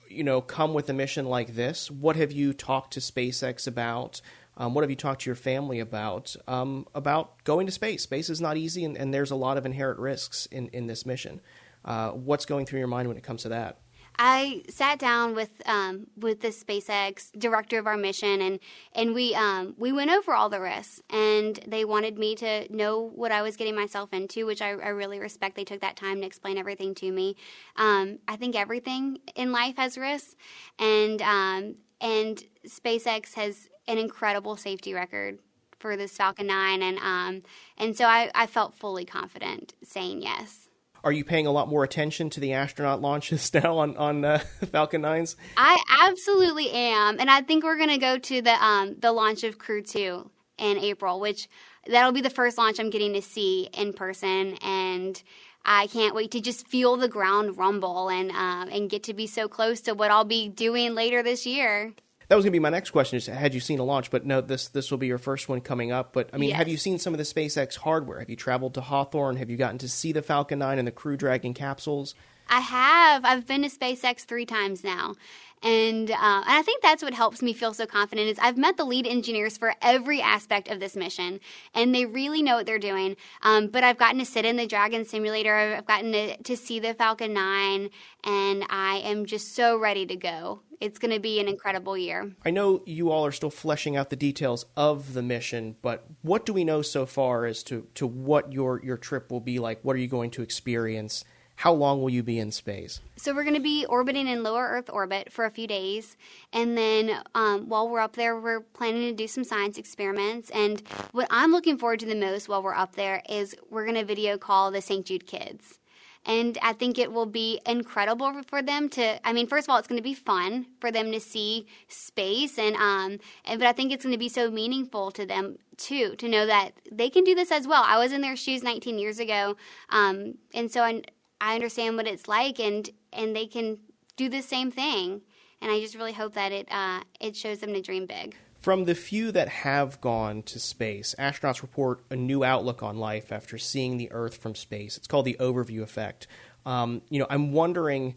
you 0.10 0.24
know 0.24 0.42
come 0.42 0.74
with 0.74 0.90
a 0.90 0.94
mission 0.94 1.26
like 1.26 1.56
this? 1.56 1.92
What 1.92 2.16
have 2.16 2.32
you 2.32 2.54
talked 2.54 2.94
to 2.94 3.00
SpaceX 3.00 3.68
about? 3.68 4.22
Um, 4.58 4.74
what 4.74 4.82
have 4.82 4.90
you 4.90 4.96
talked 4.96 5.22
to 5.22 5.30
your 5.30 5.36
family 5.36 5.80
about 5.80 6.36
um, 6.48 6.88
about 6.96 7.44
going 7.44 7.68
to 7.68 7.72
space? 7.72 8.04
Space 8.04 8.30
is 8.30 8.42
not 8.42 8.58
easy, 8.58 8.84
and, 8.84 8.98
and, 8.98 9.14
there's 9.14 9.32
a 9.32 9.36
lot 9.36 9.58
of 9.58 9.66
inherent 9.66 10.00
risks 10.00 10.48
in 10.48 10.68
in 10.70 10.88
this 10.88 11.06
mission. 11.06 11.42
Uh, 11.86 12.10
what's 12.10 12.46
going 12.46 12.66
through 12.66 12.80
your 12.80 12.88
mind 12.88 13.08
when 13.08 13.18
it 13.18 13.24
comes 13.24 13.44
to 13.44 13.50
that? 13.50 13.78
I 14.20 14.64
sat 14.68 14.98
down 14.98 15.36
with 15.36 15.52
um, 15.68 16.08
with 16.18 16.42
the 16.42 16.48
SpaceX 16.48 17.32
director 17.38 17.78
of 17.78 17.86
our 17.86 17.98
mission, 17.98 18.42
and 18.42 18.60
and 18.94 19.14
we 19.14 19.36
um, 19.36 19.76
we 19.78 19.92
went 19.92 20.10
over 20.10 20.34
all 20.34 20.50
the 20.50 20.60
risks, 20.60 21.02
and 21.12 21.60
they 21.68 21.86
wanted 21.86 22.18
me 22.18 22.34
to 22.36 22.76
know 22.76 23.12
what 23.14 23.32
I 23.32 23.44
was 23.44 23.56
getting 23.56 23.76
myself 23.76 24.12
into, 24.12 24.48
which 24.48 24.62
I, 24.62 24.70
I 24.70 24.90
really 24.90 25.20
respect. 25.20 25.56
They 25.56 25.64
took 25.64 25.82
that 25.82 25.96
time 25.96 26.22
to 26.22 26.26
explain 26.26 26.58
everything 26.58 26.96
to 26.96 27.12
me. 27.12 27.36
Um, 27.76 28.18
I 28.28 28.38
think 28.38 28.56
everything 28.56 29.20
in 29.36 29.52
life 29.52 29.78
has 29.78 30.00
risks, 30.00 30.36
and 30.80 31.22
um, 31.22 31.76
and 32.02 32.44
SpaceX 32.66 33.36
has 33.36 33.70
an 33.88 33.98
incredible 33.98 34.58
safety 34.58 34.94
record 34.94 35.40
for 35.80 35.96
this 35.96 36.16
Falcon 36.16 36.48
9, 36.48 36.82
and 36.82 36.98
um, 37.00 37.44
and 37.78 37.96
so 37.96 38.06
I, 38.06 38.32
I 38.34 38.48
felt 38.48 38.74
fully 38.74 39.06
confident 39.06 39.74
saying 39.84 40.22
yes. 40.22 40.70
Are 41.04 41.12
you 41.12 41.24
paying 41.24 41.46
a 41.46 41.52
lot 41.52 41.70
more 41.70 41.84
attention 41.84 42.30
to 42.32 42.40
the 42.40 42.54
astronaut 42.54 43.02
launches 43.02 43.54
now 43.54 43.78
on 43.78 43.96
on 43.98 44.26
uh, 44.26 44.40
Falcon 44.72 45.02
9s? 45.02 45.36
I 45.56 45.82
absolutely 46.02 46.72
am, 46.72 47.20
and 47.20 47.30
I 47.30 47.42
think 47.42 47.64
we're 47.64 47.78
going 47.78 47.90
to 47.90 47.98
go 47.98 48.18
to 48.18 48.42
the 48.42 48.64
um, 48.64 48.96
the 49.00 49.12
launch 49.12 49.44
of 49.44 49.58
Crew 49.58 49.82
2 49.82 50.30
in 50.58 50.78
April, 50.78 51.20
which 51.20 51.48
that'll 51.88 52.12
be 52.12 52.22
the 52.22 52.30
first 52.30 52.58
launch 52.58 52.80
I'm 52.80 52.90
getting 52.90 53.14
to 53.14 53.22
see 53.22 53.70
in 53.74 53.94
person, 53.94 54.58
and 54.64 55.22
I 55.64 55.88
can't 55.88 56.16
wait 56.16 56.32
to 56.32 56.42
just 56.42 56.68
feel 56.68 56.98
the 56.98 57.08
ground 57.08 57.58
rumble 57.58 58.10
and 58.10 58.32
um, 58.32 58.70
and 58.70 58.90
get 58.90 59.04
to 59.04 59.14
be 59.14 59.28
so 59.28 59.48
close 59.48 59.82
to 59.82 59.94
what 59.94 60.12
I'll 60.12 60.26
be 60.26 60.50
doing 60.50 60.96
later 60.96 61.22
this 61.22 61.46
year 61.46 61.94
that 62.28 62.36
was 62.36 62.44
going 62.44 62.52
to 62.52 62.56
be 62.56 62.60
my 62.60 62.70
next 62.70 62.92
question: 62.92 63.18
is 63.18 63.28
had 63.28 63.54
you 63.54 63.60
seen 63.60 63.80
a 63.80 63.84
launch? 63.84 64.12
But 64.12 64.26
no, 64.26 64.42
this 64.42 64.68
this 64.68 64.92
will 64.92 64.98
be 64.98 65.08
your 65.08 65.18
first 65.18 65.48
one 65.48 65.62
coming 65.62 65.92
up. 65.92 66.14
But 66.14 66.30
I 66.34 66.38
mean, 66.38 66.50
yes. 66.50 66.58
have 66.58 66.68
you 66.68 66.78
seen 66.78 67.00
some 67.00 67.14
of 67.14 67.18
the 67.18 67.24
SpaceX 67.24 67.78
hardware? 67.78 68.20
Have 68.20 68.30
you 68.30 68.36
traveled 68.36 68.74
to 68.76 68.82
Hawthorne? 68.82 69.38
Have 69.38 69.50
you 69.50 69.58
gotten 69.58 69.78
to 69.80 69.90
see 69.90 70.12
the 70.12 70.22
Falcon 70.22 70.60
9 70.60 70.78
and 70.80 70.88
the 70.88 70.92
Crew 70.92 71.18
Dragon 71.18 71.54
capsules? 71.54 72.16
I 72.50 72.62
have. 72.62 73.26
I've 73.26 73.46
been 73.46 73.64
to 73.64 73.70
SpaceX 73.70 74.22
three 74.22 74.46
times 74.46 74.84
now. 74.84 75.16
And, 75.64 76.12
uh, 76.12 76.14
and 76.14 76.20
I 76.46 76.62
think 76.62 76.84
that's 76.84 77.02
what 77.02 77.14
helps 77.14 77.42
me 77.42 77.54
feel 77.54 77.74
so 77.74 77.86
confident 77.86 78.28
is 78.30 78.38
I've 78.40 78.58
met 78.58 78.78
the 78.78 78.86
lead 78.86 79.08
engineers 79.08 79.58
for 79.58 79.74
every 79.82 80.22
aspect 80.22 80.68
of 80.68 80.80
this 80.80 80.96
mission, 80.96 81.40
and 81.74 81.94
they 81.94 82.06
really 82.06 82.44
know 82.44 82.56
what 82.58 82.66
they're 82.66 82.80
doing. 82.80 83.16
Um, 83.42 83.68
but 83.68 83.84
I've 83.84 83.98
gotten 83.98 84.20
to 84.20 84.26
sit 84.26 84.46
in 84.46 84.56
the 84.56 84.68
Dragon 84.68 85.06
simulator. 85.06 85.56
I've 85.56 85.86
gotten 85.86 86.12
to, 86.12 86.38
to 86.44 86.56
see 86.56 86.80
the 86.80 86.94
Falcon 86.94 87.34
9, 87.34 87.90
and 88.24 88.64
I 88.70 88.98
am 88.98 89.26
just 89.26 89.56
so 89.56 89.78
ready 89.78 90.06
to 90.06 90.16
go. 90.16 90.62
It's 90.80 91.00
going 91.00 91.14
to 91.14 91.20
be 91.20 91.40
an 91.40 91.48
incredible 91.48 91.98
year. 91.98 92.34
I 92.46 92.52
know 92.52 92.84
you 92.86 93.10
all 93.10 93.26
are 93.26 93.32
still 93.32 93.50
fleshing 93.50 93.96
out 93.96 94.12
the 94.12 94.16
details 94.16 94.66
of 94.76 95.14
the 95.14 95.24
mission, 95.24 95.76
but 95.82 96.06
what 96.22 96.46
do 96.46 96.54
we 96.54 96.64
know 96.64 96.84
so 96.84 97.08
far 97.08 97.46
as 97.46 97.64
to, 97.64 97.88
to 97.96 98.06
what 98.06 98.54
your, 98.54 98.84
your 98.84 98.98
trip 98.98 99.32
will 99.32 99.40
be 99.40 99.58
like? 99.58 99.80
What 99.82 99.96
are 99.96 100.00
you 100.00 100.08
going 100.08 100.30
to 100.32 100.44
experience? 100.44 101.26
How 101.58 101.74
long 101.74 102.04
will 102.04 102.12
you 102.12 102.22
be 102.22 102.38
in 102.38 102.52
space? 102.52 103.02
So 103.16 103.34
we're 103.34 103.44
going 103.44 103.56
to 103.56 103.60
be 103.60 103.84
orbiting 103.88 104.28
in 104.28 104.44
lower 104.44 104.68
Earth 104.68 104.92
orbit 104.94 105.34
for 105.34 105.44
a 105.46 105.50
few 105.50 105.66
days, 105.66 106.16
and 106.54 106.78
then 106.78 107.20
um, 107.34 107.68
while 107.68 107.90
we're 107.90 108.00
up 108.00 108.16
there, 108.16 108.40
we're 108.40 108.62
planning 108.62 109.02
to 109.10 109.14
do 109.14 109.28
some 109.28 109.44
science 109.44 109.80
experiments. 109.80 110.52
And 110.52 110.84
what 111.14 111.28
I'm 111.32 111.52
looking 111.52 111.80
forward 111.80 112.00
to 112.02 112.06
the 112.06 112.14
most 112.14 112.48
while 112.48 112.62
we're 112.62 112.76
up 112.76 112.96
there 112.96 113.24
is 113.28 113.56
we're 113.72 113.86
going 113.86 113.98
to 113.98 114.06
video 114.06 114.38
call 114.38 114.70
the 114.70 114.82
St. 114.82 115.04
Jude 115.04 115.26
kids. 115.26 115.80
And 116.28 116.60
I 116.62 116.74
think 116.74 117.00
it 117.00 117.12
will 117.12 117.26
be 117.26 117.60
incredible 117.66 118.44
for 118.44 118.62
them 118.62 118.88
to. 118.90 119.28
I 119.28 119.34
mean, 119.34 119.48
first 119.48 119.66
of 119.66 119.72
all, 119.72 119.80
it's 119.80 119.88
going 119.88 119.98
to 119.98 120.04
be 120.04 120.14
fun 120.14 120.68
for 120.80 120.92
them 120.92 121.12
to 121.12 121.20
see 121.20 121.66
space, 121.88 122.60
and 122.60 122.76
um, 122.76 123.18
and 123.46 123.60
but 123.60 123.68
I 123.68 123.72
think 123.72 123.92
it's 123.92 124.04
going 124.06 124.14
to 124.14 124.20
be 124.20 124.30
so 124.30 124.52
meaningful 124.52 125.10
to 125.12 125.26
them 125.26 125.58
too 125.78 126.16
to 126.18 126.28
know 126.28 126.46
that 126.46 126.74
they 126.92 127.10
can 127.10 127.24
do 127.24 127.34
this 127.34 127.52
as 127.52 127.68
well. 127.68 127.84
I 127.84 127.98
was 127.98 128.12
in 128.12 128.22
their 128.22 128.36
shoes 128.36 128.62
19 128.62 129.00
years 129.00 129.20
ago, 129.20 129.56
um, 129.90 130.36
and 130.54 130.70
so 130.70 130.84
I 130.84 131.02
I 131.40 131.56
understand 131.56 131.98
what 131.98 132.08
it's 132.08 132.28
like, 132.28 132.60
and 132.60 132.90
and 133.14 133.36
they 133.36 133.48
can 133.48 133.80
do 134.16 134.30
the 134.30 134.42
same 134.42 134.72
thing. 134.72 135.22
And 135.62 135.72
I 135.72 135.80
just 135.80 135.96
really 135.96 136.14
hope 136.14 136.34
that 136.34 136.52
it 136.52 136.68
uh, 136.72 137.02
it 137.20 137.36
shows 137.36 137.60
them 137.60 137.74
to 137.74 137.82
dream 137.82 138.06
big. 138.06 138.36
From 138.60 138.86
the 138.86 138.96
few 138.96 139.32
that 139.32 139.48
have 139.50 140.02
gone 140.02 140.42
to 140.44 140.60
space, 140.60 141.16
astronauts 141.20 141.62
report 141.62 142.04
a 142.10 142.16
new 142.16 142.44
outlook 142.44 142.82
on 142.84 142.98
life 142.98 143.32
after 143.32 143.58
seeing 143.58 143.98
the 143.98 144.12
Earth 144.12 144.38
from 144.38 144.56
space. 144.56 144.98
It's 144.98 145.08
called 145.08 145.26
the 145.26 145.38
overview 145.40 145.82
effect. 145.82 146.28
Um, 146.66 147.02
you 147.10 147.20
know, 147.20 147.28
I'm 147.30 147.54
wondering 147.54 148.16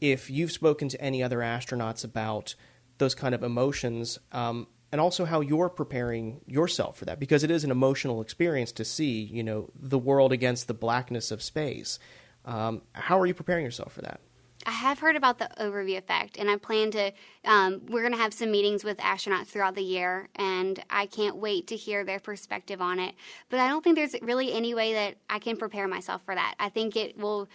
if 0.00 0.28
you've 0.30 0.50
spoken 0.50 0.88
to 0.88 1.00
any 1.00 1.22
other 1.22 1.38
astronauts 1.38 2.04
about 2.04 2.54
those 2.98 3.14
kind 3.14 3.34
of 3.34 3.42
emotions, 3.42 4.18
um, 4.32 4.66
and 4.90 5.00
also 5.00 5.24
how 5.24 5.40
you're 5.40 5.68
preparing 5.68 6.40
yourself 6.46 6.96
for 6.96 7.04
that, 7.04 7.20
because 7.20 7.44
it 7.44 7.50
is 7.50 7.62
an 7.62 7.70
emotional 7.70 8.20
experience 8.20 8.72
to 8.72 8.84
see, 8.84 9.22
you 9.22 9.42
know, 9.42 9.70
the 9.78 9.98
world 9.98 10.32
against 10.32 10.66
the 10.66 10.74
blackness 10.74 11.30
of 11.30 11.42
space. 11.42 11.98
Um, 12.44 12.82
how 12.92 13.18
are 13.18 13.26
you 13.26 13.34
preparing 13.34 13.64
yourself 13.64 13.92
for 13.92 14.02
that? 14.02 14.20
I 14.66 14.70
have 14.70 15.00
heard 15.00 15.16
about 15.16 15.38
the 15.38 15.50
overview 15.60 15.98
effect, 15.98 16.36
and 16.38 16.48
I 16.48 16.56
plan 16.56 16.90
to. 16.92 17.12
Um, 17.44 17.82
we're 17.88 18.02
going 18.02 18.12
to 18.12 18.18
have 18.18 18.32
some 18.32 18.50
meetings 18.50 18.84
with 18.84 18.98
astronauts 18.98 19.48
throughout 19.48 19.74
the 19.74 19.82
year, 19.82 20.28
and 20.36 20.82
I 20.88 21.06
can't 21.06 21.36
wait 21.36 21.66
to 21.68 21.76
hear 21.76 22.04
their 22.04 22.20
perspective 22.20 22.80
on 22.80 23.00
it. 23.00 23.14
But 23.48 23.60
I 23.60 23.68
don't 23.68 23.82
think 23.82 23.96
there's 23.96 24.14
really 24.22 24.52
any 24.52 24.74
way 24.74 24.92
that 24.94 25.16
I 25.28 25.38
can 25.38 25.56
prepare 25.56 25.88
myself 25.88 26.22
for 26.24 26.34
that. 26.34 26.54
I 26.58 26.68
think 26.68 26.96
it 26.96 27.18
will. 27.18 27.48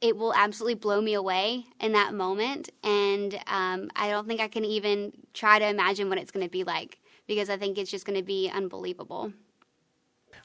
It 0.00 0.16
will 0.16 0.34
absolutely 0.34 0.74
blow 0.74 1.00
me 1.00 1.14
away 1.14 1.64
in 1.80 1.92
that 1.92 2.12
moment, 2.12 2.70
and 2.82 3.34
um, 3.46 3.88
I 3.94 4.10
don't 4.10 4.26
think 4.26 4.40
I 4.40 4.48
can 4.48 4.64
even 4.64 5.12
try 5.32 5.60
to 5.60 5.68
imagine 5.68 6.08
what 6.08 6.18
it's 6.18 6.32
going 6.32 6.44
to 6.44 6.50
be 6.50 6.64
like 6.64 6.98
because 7.28 7.48
I 7.48 7.56
think 7.56 7.78
it's 7.78 7.90
just 7.90 8.04
going 8.04 8.18
to 8.18 8.24
be 8.24 8.50
unbelievable. 8.52 9.32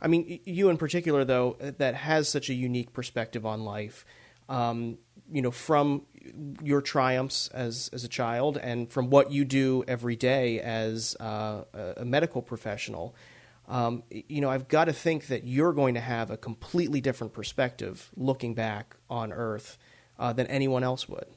I 0.01 0.07
mean, 0.07 0.39
you 0.45 0.69
in 0.69 0.77
particular, 0.77 1.25
though, 1.25 1.57
that 1.59 1.95
has 1.95 2.29
such 2.29 2.49
a 2.49 2.53
unique 2.53 2.93
perspective 2.93 3.45
on 3.45 3.63
life. 3.63 4.05
Um, 4.49 4.97
you 5.29 5.41
know, 5.41 5.51
from 5.51 6.03
your 6.63 6.81
triumphs 6.81 7.49
as 7.49 7.89
as 7.91 8.03
a 8.03 8.07
child, 8.07 8.57
and 8.57 8.89
from 8.89 9.09
what 9.09 9.31
you 9.31 9.43
do 9.45 9.83
every 9.87 10.15
day 10.15 10.59
as 10.59 11.15
uh, 11.19 11.63
a 11.97 12.05
medical 12.05 12.41
professional. 12.41 13.15
Um, 13.67 14.03
you 14.09 14.39
know, 14.39 14.49
I've 14.49 14.69
got 14.69 14.85
to 14.85 14.93
think 14.93 15.27
that 15.27 15.45
you're 15.45 15.73
going 15.73 15.95
to 15.95 15.99
have 15.99 16.31
a 16.31 16.37
completely 16.37 17.01
different 17.01 17.33
perspective 17.33 18.09
looking 18.15 18.53
back 18.53 18.95
on 19.09 19.33
Earth 19.33 19.77
uh, 20.17 20.31
than 20.31 20.47
anyone 20.47 20.83
else 20.83 21.09
would. 21.09 21.27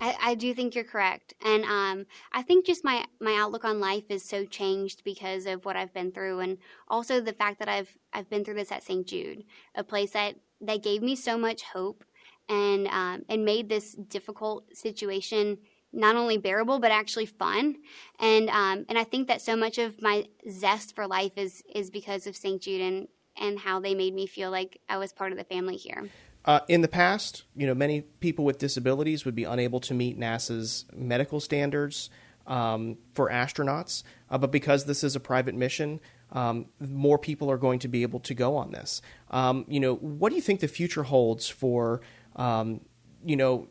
I, 0.00 0.16
I, 0.20 0.34
do 0.34 0.52
think 0.52 0.74
you're 0.74 0.84
correct, 0.84 1.34
and 1.42 1.64
um, 1.64 2.06
I 2.32 2.42
think 2.42 2.66
just 2.66 2.84
my 2.84 3.04
my 3.20 3.34
outlook 3.34 3.64
on 3.64 3.80
life 3.80 4.04
is 4.10 4.22
so 4.22 4.44
changed 4.44 5.02
because 5.04 5.46
of 5.46 5.64
what 5.64 5.76
I've 5.76 5.94
been 5.94 6.12
through, 6.12 6.40
and 6.40 6.58
also 6.88 7.20
the 7.20 7.32
fact 7.32 7.58
that 7.60 7.68
I've 7.68 7.96
I've 8.12 8.28
been 8.28 8.44
through 8.44 8.54
this 8.54 8.72
at 8.72 8.82
St. 8.82 9.06
Jude, 9.06 9.44
a 9.74 9.82
place 9.82 10.10
that 10.12 10.36
that 10.60 10.82
gave 10.82 11.02
me 11.02 11.16
so 11.16 11.38
much 11.38 11.62
hope, 11.62 12.04
and 12.48 12.86
um, 12.88 13.24
and 13.28 13.44
made 13.44 13.68
this 13.68 13.92
difficult 13.92 14.64
situation 14.76 15.58
not 15.92 16.16
only 16.16 16.36
bearable 16.36 16.78
but 16.78 16.90
actually 16.90 17.26
fun, 17.26 17.76
and 18.20 18.50
um, 18.50 18.84
and 18.88 18.98
I 18.98 19.04
think 19.04 19.28
that 19.28 19.40
so 19.40 19.56
much 19.56 19.78
of 19.78 20.02
my 20.02 20.26
zest 20.50 20.94
for 20.94 21.06
life 21.06 21.32
is 21.36 21.62
is 21.74 21.90
because 21.90 22.26
of 22.26 22.36
St. 22.36 22.60
Jude 22.60 22.82
and 22.82 23.08
and 23.38 23.58
how 23.58 23.80
they 23.80 23.94
made 23.94 24.14
me 24.14 24.26
feel 24.26 24.50
like 24.50 24.80
I 24.88 24.98
was 24.98 25.12
part 25.12 25.32
of 25.32 25.38
the 25.38 25.44
family 25.44 25.76
here. 25.76 26.08
Uh, 26.44 26.60
in 26.68 26.80
the 26.80 26.88
past, 26.88 27.42
you 27.56 27.66
know, 27.66 27.74
many 27.74 28.02
people 28.20 28.44
with 28.44 28.58
disabilities 28.58 29.24
would 29.24 29.34
be 29.34 29.44
unable 29.44 29.80
to 29.80 29.92
meet 29.92 30.18
NASA's 30.18 30.84
medical 30.94 31.40
standards 31.40 32.08
um, 32.46 32.98
for 33.14 33.28
astronauts, 33.28 34.04
uh, 34.30 34.38
but 34.38 34.52
because 34.52 34.84
this 34.84 35.02
is 35.02 35.16
a 35.16 35.20
private 35.20 35.56
mission, 35.56 35.98
um, 36.32 36.66
more 36.78 37.18
people 37.18 37.50
are 37.50 37.56
going 37.56 37.80
to 37.80 37.88
be 37.88 38.02
able 38.02 38.20
to 38.20 38.34
go 38.34 38.56
on 38.56 38.70
this. 38.70 39.02
Um, 39.30 39.64
you 39.68 39.80
know, 39.80 39.94
what 39.96 40.30
do 40.30 40.36
you 40.36 40.42
think 40.42 40.60
the 40.60 40.68
future 40.68 41.02
holds 41.02 41.48
for, 41.48 42.00
um, 42.36 42.80
you 43.24 43.36
know, 43.36 43.68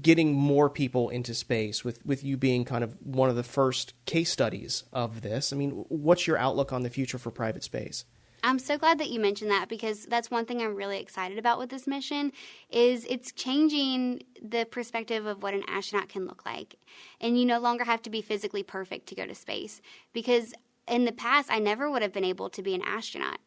getting 0.00 0.32
more 0.32 0.68
people 0.70 1.08
into 1.08 1.34
space 1.34 1.84
with, 1.84 2.04
with 2.04 2.24
you 2.24 2.36
being 2.36 2.64
kind 2.64 2.82
of 2.82 2.96
one 3.04 3.28
of 3.28 3.36
the 3.36 3.42
first 3.42 3.94
case 4.06 4.30
studies 4.30 4.84
of 4.92 5.22
this? 5.22 5.52
I 5.52 5.56
mean, 5.56 5.70
what's 5.88 6.26
your 6.26 6.36
outlook 6.36 6.72
on 6.72 6.82
the 6.82 6.90
future 6.90 7.18
for 7.18 7.30
private 7.30 7.64
space? 7.64 8.04
I'm 8.44 8.58
so 8.58 8.76
glad 8.76 8.98
that 8.98 9.08
you 9.08 9.18
mentioned 9.18 9.50
that 9.50 9.70
because 9.70 10.04
that's 10.04 10.30
one 10.30 10.44
thing 10.44 10.60
I'm 10.60 10.76
really 10.76 10.98
excited 10.98 11.38
about 11.38 11.58
with 11.58 11.70
this 11.70 11.86
mission 11.86 12.30
is 12.70 13.06
it's 13.08 13.32
changing 13.32 14.22
the 14.42 14.66
perspective 14.66 15.24
of 15.24 15.42
what 15.42 15.54
an 15.54 15.64
astronaut 15.66 16.10
can 16.10 16.26
look 16.26 16.44
like. 16.44 16.76
And 17.22 17.38
you 17.38 17.46
no 17.46 17.58
longer 17.58 17.84
have 17.84 18.02
to 18.02 18.10
be 18.10 18.20
physically 18.20 18.62
perfect 18.62 19.06
to 19.08 19.14
go 19.14 19.24
to 19.24 19.34
space 19.34 19.80
because 20.12 20.52
in 20.86 21.06
the 21.06 21.12
past 21.12 21.50
I 21.50 21.58
never 21.58 21.90
would 21.90 22.02
have 22.02 22.12
been 22.12 22.22
able 22.22 22.50
to 22.50 22.62
be 22.62 22.74
an 22.74 22.82
astronaut. 22.82 23.38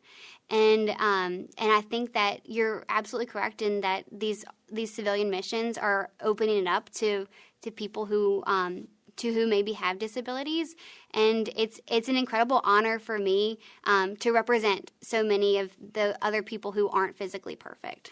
And 0.50 0.90
um, 0.90 1.48
and 1.60 1.72
I 1.72 1.82
think 1.82 2.14
that 2.14 2.50
you're 2.50 2.84
absolutely 2.90 3.28
correct 3.28 3.62
in 3.62 3.82
that 3.82 4.06
these 4.12 4.46
these 4.72 4.92
civilian 4.92 5.30
missions 5.30 5.78
are 5.78 6.10
opening 6.22 6.58
it 6.58 6.68
up 6.68 6.90
to 6.96 7.28
to 7.62 7.70
people 7.70 8.08
who 8.08 8.44
um, 8.48 8.88
to 9.18 9.34
who 9.34 9.48
maybe 9.48 9.74
have 9.74 10.00
disabilities, 10.00 10.76
and 11.12 11.50
it's 11.56 11.80
it's 11.88 12.10
an 12.10 12.18
incredible 12.18 12.62
honor 12.64 13.00
for 13.00 13.20
me 13.20 13.60
um, 13.84 14.16
to 14.18 14.32
represent 14.32 14.92
so 15.02 15.24
many 15.24 15.58
of 15.58 15.72
the 15.94 16.18
other 16.22 16.42
people 16.42 16.72
who 16.72 16.90
aren't 16.90 17.18
physically 17.18 17.56
perfect. 17.56 18.12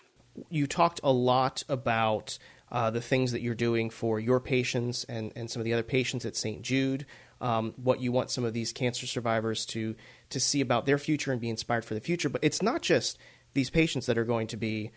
You 0.50 0.68
talked 0.68 1.00
a 1.04 1.12
lot 1.12 1.64
about 1.70 2.38
uh, 2.72 2.90
the 2.90 3.02
things 3.02 3.32
that 3.32 3.42
you're 3.42 3.56
doing 3.56 3.90
for 3.90 4.20
your 4.20 4.40
patients 4.40 5.06
and, 5.06 5.32
and 5.36 5.50
some 5.50 5.62
of 5.62 5.66
the 5.66 5.74
other 5.74 5.84
patients 5.84 6.26
at 6.26 6.36
St. 6.36 6.62
Jude. 6.62 7.06
Um, 7.42 7.74
what 7.78 8.00
you 8.00 8.12
want 8.12 8.32
some 8.32 8.46
of 8.46 8.54
these 8.54 8.72
cancer 8.72 9.06
survivors 9.06 9.66
to 9.68 9.96
to 10.30 10.40
see 10.40 10.62
about 10.62 10.86
their 10.86 10.98
future 10.98 11.32
and 11.32 11.42
be 11.42 11.50
inspired 11.50 11.86
for 11.86 11.94
the 11.94 12.00
future. 12.00 12.30
But 12.30 12.44
it's 12.44 12.62
not 12.62 12.82
just 12.82 13.18
these 13.54 13.70
patients 13.70 14.06
that 14.06 14.18
are 14.18 14.26
going 14.26 14.48
to 14.48 14.58
be 14.58 14.92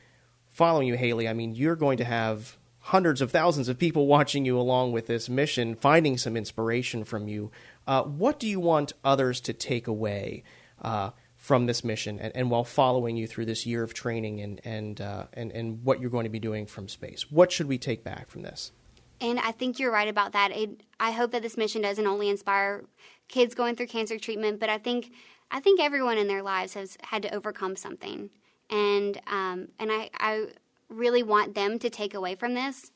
following 0.48 0.88
you, 0.88 0.96
Hayley. 0.96 1.28
I 1.28 1.32
mean, 1.32 1.54
you're 1.54 1.76
going 1.76 1.98
to 1.98 2.04
have 2.04 2.57
hundreds 2.88 3.20
of 3.20 3.30
thousands 3.30 3.68
of 3.68 3.78
people 3.78 4.06
watching 4.06 4.46
you 4.46 4.58
along 4.58 4.92
with 4.92 5.06
this 5.06 5.28
mission, 5.28 5.74
finding 5.74 6.16
some 6.16 6.38
inspiration 6.38 7.04
from 7.04 7.28
you. 7.28 7.50
Uh, 7.86 8.02
what 8.02 8.40
do 8.40 8.48
you 8.48 8.58
want 8.58 8.94
others 9.04 9.42
to 9.42 9.52
take 9.52 9.86
away 9.86 10.42
uh, 10.80 11.10
from 11.36 11.66
this 11.66 11.84
mission, 11.84 12.18
and, 12.18 12.34
and, 12.34 12.50
while 12.50 12.64
following 12.64 13.14
you 13.14 13.26
through 13.26 13.44
this 13.44 13.66
year 13.66 13.82
of 13.82 13.92
training 13.92 14.40
and 14.40 14.60
and, 14.64 15.00
uh, 15.02 15.26
and 15.34 15.52
and 15.52 15.84
what 15.84 16.00
you're 16.00 16.10
going 16.10 16.24
to 16.24 16.30
be 16.30 16.38
doing 16.38 16.66
from 16.66 16.88
space? 16.88 17.30
What 17.30 17.52
should 17.52 17.68
we 17.68 17.76
take 17.76 18.02
back 18.02 18.30
from 18.30 18.42
this? 18.42 18.72
And 19.20 19.38
I 19.38 19.52
think 19.52 19.78
you're 19.78 19.92
right 19.92 20.08
about 20.08 20.32
that. 20.32 20.50
It, 20.52 20.80
I 20.98 21.10
hope 21.10 21.32
that 21.32 21.42
this 21.42 21.56
mission 21.58 21.82
doesn't 21.82 22.06
only 22.06 22.30
inspire 22.30 22.84
kids 23.28 23.54
going 23.54 23.76
through 23.76 23.88
cancer 23.88 24.18
treatment, 24.18 24.60
but 24.60 24.70
I 24.70 24.78
think 24.78 25.12
I 25.50 25.60
think 25.60 25.78
everyone 25.78 26.16
in 26.16 26.26
their 26.26 26.42
lives 26.42 26.72
has 26.72 26.96
had 27.02 27.22
to 27.22 27.34
overcome 27.34 27.76
something, 27.76 28.30
and 28.70 29.20
um, 29.26 29.68
and 29.78 29.92
I, 29.92 30.08
I 30.18 30.46
really 30.88 31.22
want 31.22 31.54
them 31.54 31.78
to 31.78 31.90
take 31.90 32.14
away 32.14 32.34
from 32.34 32.54
this 32.54 32.90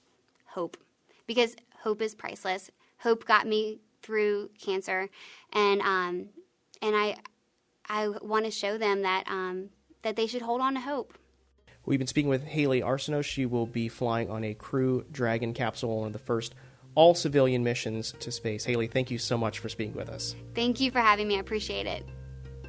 hope 0.46 0.76
because 1.26 1.56
hope 1.80 2.02
is 2.02 2.14
priceless. 2.14 2.70
Hope 2.98 3.24
got 3.26 3.46
me 3.46 3.80
through 4.02 4.50
cancer, 4.60 5.08
and 5.52 5.80
um, 5.80 6.28
and 6.80 6.96
I 6.96 7.16
I 7.88 8.08
want 8.08 8.44
to 8.44 8.50
show 8.50 8.78
them 8.78 9.02
that 9.02 9.24
um, 9.28 9.70
that 10.02 10.16
they 10.16 10.26
should 10.26 10.42
hold 10.42 10.60
on 10.60 10.74
to 10.74 10.80
hope. 10.80 11.18
We've 11.84 11.98
been 11.98 12.06
speaking 12.06 12.30
with 12.30 12.44
Hayley 12.44 12.80
Arceneaux. 12.80 13.24
She 13.24 13.44
will 13.44 13.66
be 13.66 13.88
flying 13.88 14.30
on 14.30 14.44
a 14.44 14.54
Crew 14.54 15.04
Dragon 15.10 15.52
capsule, 15.52 15.98
one 15.98 16.06
of 16.06 16.12
the 16.12 16.18
first 16.18 16.54
all 16.94 17.14
civilian 17.14 17.64
missions 17.64 18.14
to 18.20 18.30
space. 18.30 18.64
Hayley, 18.64 18.86
thank 18.86 19.10
you 19.10 19.18
so 19.18 19.36
much 19.36 19.58
for 19.58 19.68
speaking 19.68 19.94
with 19.94 20.08
us. 20.08 20.36
Thank 20.54 20.80
you 20.80 20.90
for 20.90 21.00
having 21.00 21.26
me. 21.26 21.36
I 21.36 21.40
appreciate 21.40 21.86
it. 21.86 22.04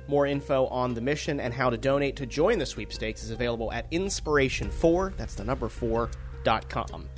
More 0.08 0.28
info 0.28 0.68
on 0.68 0.94
the 0.94 1.02
mission 1.02 1.40
and 1.40 1.54
how 1.54 1.70
to 1.70 1.78
donate 1.78 2.16
to 2.18 2.26
join 2.26 2.60
the 2.60 2.66
sweepstakes 2.66 3.24
is 3.24 3.32
available 3.32 3.72
at 3.72 3.90
Inspiration4, 3.92 5.16
that's 5.18 5.36
the 5.36 5.44
number 5.44 5.70
4, 5.70 6.10
AreWeThere.com. 6.44 7.10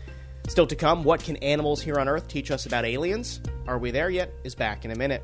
Still 0.48 0.68
to 0.68 0.76
come, 0.76 1.04
what 1.04 1.24
can 1.24 1.38
animals 1.38 1.82
here 1.82 2.00
on 2.00 2.08
Earth 2.08 2.28
teach 2.28 2.52
us 2.52 2.66
about 2.66 2.86
aliens? 2.86 3.42
Are 3.68 3.80
We 3.80 3.92
There 3.92 4.10
Yet? 4.10 4.32
is 4.44 4.54
back 4.54 4.86
in 4.86 4.92
a 4.92 4.96
minute. 4.96 5.24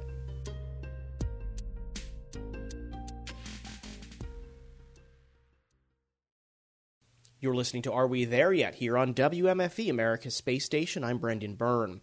You're 7.39 7.56
listening 7.56 7.84
to 7.84 7.91
Are 7.94 8.08
We 8.08 8.25
There 8.25 8.53
Yet? 8.53 8.75
here 8.75 8.98
on 8.98 9.13
WMFE, 9.13 9.89
America's 9.89 10.36
Space 10.36 10.65
Station. 10.65 11.03
I'm 11.03 11.18
Brendan 11.18 11.56
Byrne. 11.56 12.01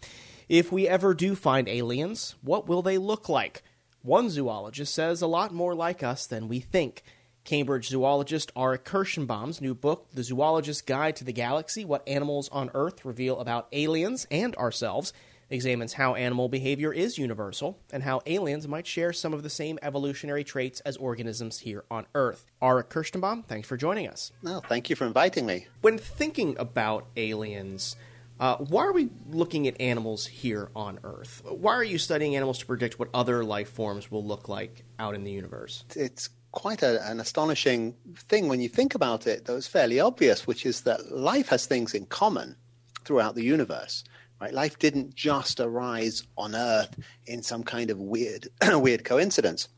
If 0.48 0.72
we 0.72 0.88
ever 0.88 1.12
do 1.14 1.34
find 1.34 1.68
aliens, 1.68 2.36
what 2.42 2.68
will 2.68 2.82
they 2.82 2.98
look 2.98 3.28
like? 3.28 3.62
One 4.02 4.30
zoologist 4.30 4.94
says 4.94 5.22
a 5.22 5.26
lot 5.26 5.52
more 5.52 5.74
like 5.74 6.02
us 6.02 6.26
than 6.26 6.48
we 6.48 6.60
think. 6.60 7.02
Cambridge 7.44 7.88
zoologist 7.88 8.52
Arik 8.54 8.84
Kershenbaum's 8.84 9.60
new 9.60 9.74
book, 9.74 10.06
The 10.12 10.22
Zoologist's 10.22 10.82
Guide 10.82 11.16
to 11.16 11.24
the 11.24 11.32
Galaxy 11.32 11.84
What 11.84 12.06
Animals 12.06 12.48
on 12.50 12.70
Earth 12.74 13.04
Reveal 13.04 13.40
About 13.40 13.68
Aliens 13.72 14.26
and 14.30 14.54
Ourselves, 14.56 15.12
examines 15.50 15.94
how 15.94 16.14
animal 16.14 16.48
behavior 16.48 16.92
is 16.92 17.16
universal 17.18 17.78
and 17.90 18.02
how 18.02 18.20
aliens 18.26 18.68
might 18.68 18.86
share 18.86 19.12
some 19.12 19.32
of 19.32 19.42
the 19.42 19.50
same 19.50 19.78
evolutionary 19.82 20.44
traits 20.44 20.80
as 20.80 20.96
organisms 20.98 21.60
here 21.60 21.84
on 21.90 22.06
Earth. 22.14 22.44
Arik 22.60 22.88
Kershenbaum, 22.88 23.46
thanks 23.46 23.66
for 23.66 23.76
joining 23.76 24.06
us. 24.08 24.30
No, 24.42 24.60
thank 24.60 24.90
you 24.90 24.96
for 24.96 25.06
inviting 25.06 25.46
me. 25.46 25.66
When 25.80 25.98
thinking 25.98 26.54
about 26.58 27.06
aliens, 27.16 27.96
uh, 28.40 28.56
why 28.56 28.84
are 28.84 28.92
we 28.92 29.10
looking 29.30 29.66
at 29.66 29.80
animals 29.80 30.26
here 30.26 30.70
on 30.76 30.98
Earth? 31.02 31.42
Why 31.44 31.74
are 31.74 31.84
you 31.84 31.98
studying 31.98 32.36
animals 32.36 32.58
to 32.58 32.66
predict 32.66 32.98
what 32.98 33.08
other 33.12 33.44
life 33.44 33.70
forms 33.70 34.10
will 34.10 34.24
look 34.24 34.48
like 34.48 34.84
out 34.98 35.14
in 35.14 35.24
the 35.24 35.32
universe? 35.32 35.84
It's 35.96 36.30
quite 36.52 36.82
a, 36.82 37.04
an 37.08 37.20
astonishing 37.20 37.94
thing 38.16 38.48
when 38.48 38.60
you 38.60 38.68
think 38.68 38.94
about 38.94 39.26
it, 39.26 39.44
though 39.44 39.56
it's 39.56 39.66
fairly 39.66 39.98
obvious, 39.98 40.46
which 40.46 40.64
is 40.64 40.82
that 40.82 41.12
life 41.12 41.48
has 41.48 41.66
things 41.66 41.94
in 41.94 42.06
common 42.06 42.56
throughout 43.04 43.34
the 43.34 43.42
universe. 43.42 44.04
Right? 44.40 44.54
Life 44.54 44.78
didn't 44.78 45.16
just 45.16 45.58
arise 45.58 46.22
on 46.36 46.54
Earth 46.54 46.96
in 47.26 47.42
some 47.42 47.64
kind 47.64 47.90
of 47.90 47.98
weird, 47.98 48.48
weird 48.72 49.04
coincidence. 49.04 49.68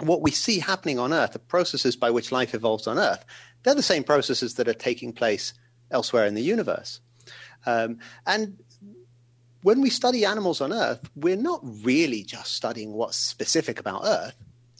What 0.00 0.20
we 0.20 0.30
see 0.30 0.58
happening 0.58 0.98
on 0.98 1.12
Earth, 1.12 1.32
the 1.32 1.38
processes 1.38 1.96
by 1.96 2.10
which 2.10 2.32
life 2.32 2.54
evolves 2.54 2.86
on 2.86 2.98
Earth, 2.98 3.24
they're 3.62 3.74
the 3.74 3.82
same 3.82 4.04
processes 4.04 4.54
that 4.54 4.68
are 4.68 4.74
taking 4.74 5.14
place 5.14 5.54
elsewhere 5.90 6.26
in 6.26 6.34
the 6.34 6.42
universe. 6.42 7.00
Um, 7.66 7.98
and 8.26 8.58
when 9.62 9.80
we 9.80 9.90
study 9.90 10.24
animals 10.24 10.60
on 10.60 10.72
Earth, 10.72 11.08
we're 11.16 11.36
not 11.36 11.60
really 11.82 12.22
just 12.22 12.54
studying 12.54 12.92
what's 12.92 13.16
specific 13.16 13.80
about 13.80 14.02
Earth. 14.04 14.34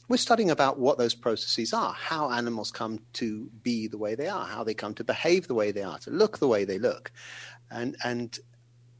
We're 0.07 0.17
studying 0.17 0.51
about 0.51 0.77
what 0.77 0.99
those 0.99 1.15
processes 1.15 1.73
are, 1.73 1.91
how 1.93 2.29
animals 2.29 2.71
come 2.71 2.99
to 3.13 3.49
be 3.63 3.87
the 3.87 3.97
way 3.97 4.13
they 4.13 4.27
are, 4.27 4.45
how 4.45 4.63
they 4.63 4.75
come 4.75 4.93
to 4.95 5.03
behave 5.03 5.47
the 5.47 5.55
way 5.55 5.71
they 5.71 5.81
are, 5.81 5.97
to 5.99 6.11
look 6.11 6.37
the 6.37 6.47
way 6.47 6.65
they 6.65 6.77
look. 6.77 7.11
And, 7.71 7.95
and 8.03 8.37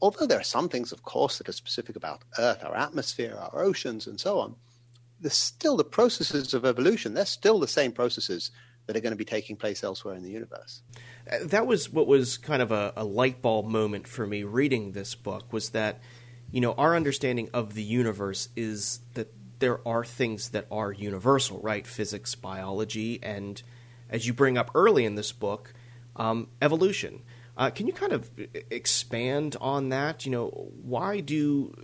although 0.02 0.26
there 0.26 0.40
are 0.40 0.44
some 0.44 0.68
things, 0.68 0.90
of 0.90 1.04
course, 1.04 1.38
that 1.38 1.48
are 1.48 1.52
specific 1.52 1.94
about 1.94 2.22
Earth, 2.38 2.64
our 2.64 2.76
atmosphere, 2.76 3.38
our 3.38 3.62
oceans, 3.62 4.08
and 4.08 4.18
so 4.18 4.40
on, 4.40 4.56
there's 5.20 5.34
still 5.34 5.76
the 5.76 5.84
processes 5.84 6.52
of 6.52 6.64
evolution. 6.64 7.14
They're 7.14 7.26
still 7.26 7.60
the 7.60 7.68
same 7.68 7.92
processes 7.92 8.50
that 8.86 8.96
are 8.96 9.00
going 9.00 9.12
to 9.12 9.16
be 9.16 9.24
taking 9.24 9.56
place 9.56 9.82
elsewhere 9.82 10.14
in 10.14 10.22
the 10.22 10.30
universe. 10.30 10.82
Uh, 11.30 11.38
that 11.44 11.66
was 11.66 11.90
what 11.92 12.06
was 12.06 12.36
kind 12.36 12.62
of 12.62 12.70
a, 12.72 12.92
a 12.96 13.04
light 13.04 13.42
bulb 13.42 13.66
moment 13.66 14.06
for 14.06 14.26
me 14.26 14.42
reading 14.42 14.92
this 14.92 15.14
book 15.14 15.52
was 15.52 15.70
that, 15.70 16.00
you 16.50 16.60
know, 16.60 16.72
our 16.74 16.94
understanding 16.94 17.50
of 17.52 17.74
the 17.74 17.82
universe 17.82 18.48
is 18.56 19.00
that 19.14 19.32
there 19.58 19.86
are 19.86 20.04
things 20.04 20.50
that 20.50 20.66
are 20.70 20.92
universal, 20.92 21.60
right? 21.60 21.86
Physics, 21.86 22.34
biology, 22.34 23.18
and 23.22 23.62
as 24.08 24.26
you 24.26 24.32
bring 24.32 24.56
up 24.56 24.70
early 24.74 25.04
in 25.04 25.14
this 25.14 25.32
book, 25.32 25.72
um, 26.14 26.48
evolution. 26.62 27.22
Uh, 27.56 27.70
can 27.70 27.86
you 27.86 27.92
kind 27.92 28.12
of 28.12 28.30
expand 28.70 29.56
on 29.60 29.88
that? 29.88 30.26
You 30.26 30.32
know, 30.32 30.48
why 30.82 31.20
do 31.20 31.74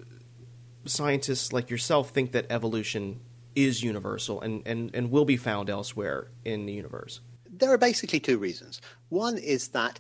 scientists 0.85 1.53
like 1.53 1.71
yourself 1.71 2.11
think 2.11 2.33
that 2.33 2.47
evolution 2.51 3.21
is 3.55 3.83
universal 3.83 4.41
and, 4.41 4.63
and, 4.67 4.91
and 4.95 5.11
will 5.11 5.25
be 5.25 5.37
found 5.37 5.71
elsewhere 5.71 6.29
in 6.45 6.67
the 6.67 6.73
universe? 6.73 7.21
There 7.51 7.73
are 7.73 7.79
basically 7.79 8.21
two 8.21 8.39
reasons. 8.39 8.81
One 9.09 9.39
is 9.39 9.69
that 9.69 9.99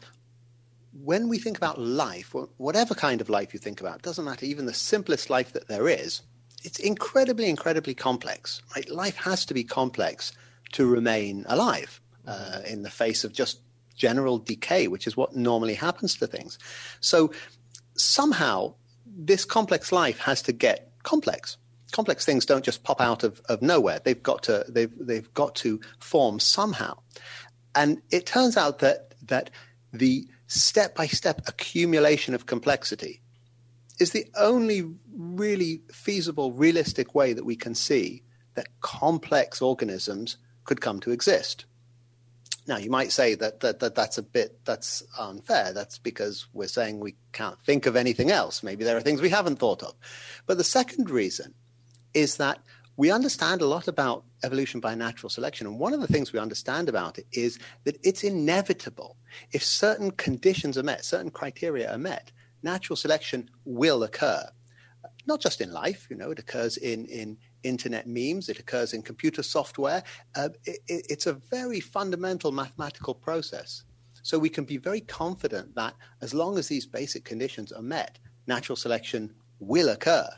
when 0.92 1.28
we 1.28 1.38
think 1.38 1.56
about 1.56 1.80
life, 1.80 2.34
whatever 2.56 2.94
kind 2.94 3.20
of 3.20 3.28
life 3.28 3.52
you 3.52 3.58
think 3.58 3.80
about, 3.80 4.02
doesn't 4.02 4.24
matter, 4.24 4.44
even 4.44 4.66
the 4.66 4.74
simplest 4.74 5.30
life 5.30 5.52
that 5.52 5.68
there 5.68 5.88
is, 5.88 6.22
it's 6.64 6.78
incredibly, 6.78 7.48
incredibly 7.48 7.94
complex. 7.94 8.62
Right? 8.74 8.88
Life 8.88 9.16
has 9.16 9.44
to 9.46 9.54
be 9.54 9.64
complex 9.64 10.32
to 10.72 10.86
remain 10.86 11.44
alive 11.48 12.00
uh, 12.26 12.60
in 12.66 12.82
the 12.82 12.90
face 12.90 13.24
of 13.24 13.32
just 13.32 13.60
general 13.96 14.38
decay, 14.38 14.88
which 14.88 15.06
is 15.06 15.16
what 15.16 15.36
normally 15.36 15.74
happens 15.74 16.16
to 16.16 16.26
things. 16.26 16.58
So 17.00 17.32
somehow, 17.96 18.74
this 19.06 19.44
complex 19.44 19.92
life 19.92 20.18
has 20.18 20.42
to 20.42 20.52
get 20.52 20.92
complex 21.02 21.56
complex 21.92 22.24
things 22.24 22.44
don't 22.46 22.64
just 22.64 22.82
pop 22.82 23.00
out 23.00 23.22
of, 23.22 23.40
of 23.48 23.62
nowhere. 23.62 24.00
They've 24.02 24.22
got 24.22 24.42
to 24.44 24.64
they've 24.68 24.92
they've 24.98 25.32
got 25.34 25.54
to 25.56 25.80
form 26.00 26.40
somehow. 26.40 26.98
And 27.74 28.02
it 28.10 28.26
turns 28.26 28.56
out 28.56 28.80
that 28.80 29.14
that 29.26 29.50
the 29.92 30.26
step 30.46 30.94
by 30.94 31.06
step 31.06 31.42
accumulation 31.46 32.34
of 32.34 32.46
complexity 32.46 33.20
is 34.00 34.10
the 34.10 34.26
only 34.36 34.90
really 35.14 35.82
feasible, 35.92 36.52
realistic 36.52 37.14
way 37.14 37.32
that 37.32 37.44
we 37.44 37.56
can 37.56 37.74
see 37.74 38.22
that 38.54 38.68
complex 38.80 39.62
organisms 39.62 40.36
could 40.64 40.80
come 40.80 41.00
to 41.00 41.10
exist. 41.10 41.64
Now, 42.66 42.76
you 42.76 42.90
might 42.90 43.10
say 43.10 43.34
that, 43.34 43.60
that, 43.60 43.80
that 43.80 43.94
that's 43.94 44.18
a 44.18 44.22
bit 44.22 44.64
that's 44.64 45.02
unfair. 45.18 45.72
That's 45.72 45.98
because 45.98 46.46
we're 46.52 46.68
saying 46.68 47.00
we 47.00 47.16
can't 47.32 47.60
think 47.62 47.86
of 47.86 47.96
anything 47.96 48.30
else. 48.30 48.62
Maybe 48.62 48.84
there 48.84 48.96
are 48.96 49.00
things 49.00 49.20
we 49.20 49.30
haven't 49.30 49.58
thought 49.58 49.82
of. 49.82 49.94
But 50.46 50.58
the 50.58 50.64
second 50.64 51.10
reason 51.10 51.54
is 52.14 52.36
that 52.36 52.60
we 52.96 53.10
understand 53.10 53.62
a 53.62 53.66
lot 53.66 53.88
about 53.88 54.24
evolution 54.44 54.80
by 54.80 54.94
natural 54.94 55.30
selection. 55.30 55.66
And 55.66 55.78
one 55.78 55.94
of 55.94 56.00
the 56.00 56.06
things 56.06 56.32
we 56.32 56.38
understand 56.38 56.88
about 56.88 57.18
it 57.18 57.26
is 57.32 57.58
that 57.84 57.96
it's 58.02 58.22
inevitable. 58.22 59.16
If 59.52 59.64
certain 59.64 60.10
conditions 60.12 60.76
are 60.76 60.82
met, 60.82 61.04
certain 61.04 61.30
criteria 61.30 61.90
are 61.90 61.98
met, 61.98 62.32
natural 62.62 62.96
selection 62.96 63.48
will 63.64 64.02
occur. 64.02 64.44
Not 65.26 65.40
just 65.40 65.60
in 65.60 65.72
life, 65.72 66.06
you 66.10 66.16
know, 66.16 66.32
it 66.32 66.38
occurs 66.38 66.76
in, 66.76 67.06
in 67.06 67.38
internet 67.62 68.06
memes, 68.06 68.48
it 68.48 68.58
occurs 68.58 68.92
in 68.92 69.02
computer 69.02 69.42
software. 69.42 70.02
Uh, 70.34 70.50
it, 70.64 70.80
it's 70.86 71.26
a 71.26 71.34
very 71.34 71.80
fundamental 71.80 72.52
mathematical 72.52 73.14
process. 73.14 73.84
So 74.22 74.38
we 74.38 74.48
can 74.48 74.64
be 74.64 74.76
very 74.76 75.00
confident 75.00 75.74
that 75.76 75.94
as 76.20 76.34
long 76.34 76.58
as 76.58 76.68
these 76.68 76.86
basic 76.86 77.24
conditions 77.24 77.72
are 77.72 77.82
met, 77.82 78.18
natural 78.46 78.76
selection 78.76 79.32
will 79.60 79.88
occur. 79.88 80.28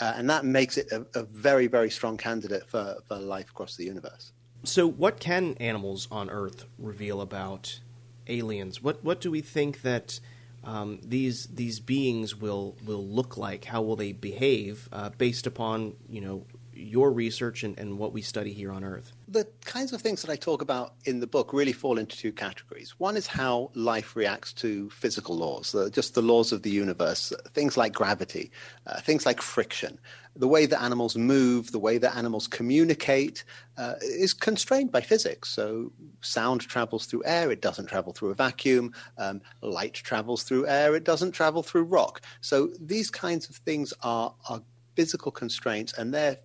Uh, 0.00 0.12
and 0.16 0.28
that 0.28 0.44
makes 0.44 0.76
it 0.76 0.92
a, 0.92 1.06
a, 1.14 1.22
very, 1.24 1.66
very 1.66 1.90
strong 1.90 2.16
candidate 2.16 2.68
for, 2.68 2.96
for 3.08 3.16
life 3.16 3.48
across 3.50 3.76
the 3.76 3.84
universe. 3.84 4.32
So, 4.64 4.86
what 4.86 5.20
can 5.20 5.54
animals 5.54 6.06
on 6.10 6.28
Earth 6.28 6.66
reveal 6.78 7.20
about 7.20 7.80
aliens? 8.26 8.82
What 8.82 9.02
what 9.04 9.20
do 9.20 9.30
we 9.30 9.40
think 9.40 9.82
that 9.82 10.20
um, 10.64 11.00
these 11.02 11.46
these 11.46 11.80
beings 11.80 12.36
will 12.36 12.76
will 12.84 13.06
look 13.06 13.36
like? 13.36 13.66
How 13.66 13.80
will 13.80 13.96
they 13.96 14.12
behave 14.12 14.88
uh, 14.92 15.10
based 15.10 15.46
upon 15.46 15.94
you 16.08 16.20
know 16.20 16.44
your 16.76 17.10
research 17.12 17.62
and, 17.62 17.78
and 17.78 17.98
what 17.98 18.12
we 18.12 18.22
study 18.22 18.52
here 18.52 18.70
on 18.70 18.84
Earth? 18.84 19.12
The 19.28 19.46
kinds 19.64 19.92
of 19.92 20.02
things 20.02 20.22
that 20.22 20.30
I 20.30 20.36
talk 20.36 20.62
about 20.62 20.94
in 21.04 21.20
the 21.20 21.26
book 21.26 21.52
really 21.52 21.72
fall 21.72 21.98
into 21.98 22.16
two 22.16 22.32
categories. 22.32 22.94
One 22.98 23.16
is 23.16 23.26
how 23.26 23.70
life 23.74 24.14
reacts 24.14 24.52
to 24.54 24.90
physical 24.90 25.36
laws, 25.36 25.74
just 25.92 26.14
the 26.14 26.22
laws 26.22 26.52
of 26.52 26.62
the 26.62 26.70
universe, 26.70 27.32
things 27.54 27.76
like 27.76 27.92
gravity, 27.92 28.50
uh, 28.86 29.00
things 29.00 29.26
like 29.26 29.40
friction. 29.40 29.98
The 30.36 30.48
way 30.48 30.66
that 30.66 30.82
animals 30.82 31.16
move, 31.16 31.72
the 31.72 31.78
way 31.78 31.96
that 31.96 32.14
animals 32.14 32.46
communicate 32.46 33.42
uh, 33.78 33.94
is 34.02 34.34
constrained 34.34 34.92
by 34.92 35.00
physics. 35.00 35.48
So 35.48 35.92
sound 36.20 36.60
travels 36.60 37.06
through 37.06 37.22
air, 37.24 37.50
it 37.50 37.62
doesn't 37.62 37.86
travel 37.86 38.12
through 38.12 38.30
a 38.30 38.34
vacuum. 38.34 38.92
Um, 39.16 39.40
light 39.62 39.94
travels 39.94 40.42
through 40.42 40.66
air, 40.66 40.94
it 40.94 41.04
doesn't 41.04 41.32
travel 41.32 41.62
through 41.62 41.84
rock. 41.84 42.20
So 42.42 42.70
these 42.78 43.10
kinds 43.10 43.48
of 43.48 43.56
things 43.56 43.94
are, 44.02 44.34
are 44.50 44.60
physical 44.94 45.30
constraints, 45.30 45.92
and 45.92 46.12
they're 46.12 46.38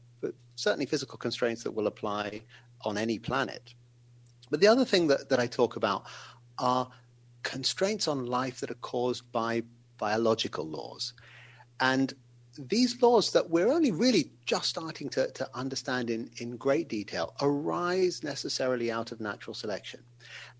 certainly 0.61 0.85
physical 0.85 1.17
constraints 1.17 1.63
that 1.63 1.71
will 1.71 1.87
apply 1.87 2.41
on 2.85 2.97
any 2.97 3.17
planet. 3.17 3.73
But 4.49 4.59
the 4.59 4.67
other 4.67 4.85
thing 4.85 5.07
that, 5.07 5.29
that 5.29 5.39
I 5.39 5.47
talk 5.47 5.75
about 5.75 6.05
are 6.59 6.87
constraints 7.43 8.07
on 8.07 8.25
life 8.27 8.59
that 8.59 8.69
are 8.69 8.75
caused 8.75 9.31
by 9.31 9.63
biological 9.97 10.65
laws. 10.65 11.13
And 11.79 12.13
these 12.57 13.01
laws 13.01 13.31
that 13.31 13.49
we're 13.49 13.71
only 13.71 13.91
really 13.91 14.29
just 14.45 14.69
starting 14.69 15.09
to, 15.09 15.31
to 15.31 15.49
understand 15.55 16.09
in, 16.09 16.29
in 16.37 16.57
great 16.57 16.89
detail 16.89 17.33
arise 17.41 18.23
necessarily 18.23 18.91
out 18.91 19.11
of 19.11 19.19
natural 19.19 19.53
selection. 19.53 20.01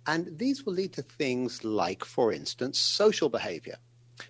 And 0.08 0.38
these 0.38 0.66
will 0.66 0.74
lead 0.74 0.94
to 0.94 1.04
things 1.04 1.64
like, 1.64 2.04
for 2.04 2.32
instance, 2.32 2.80
social 2.80 3.30
behavior. 3.30 3.78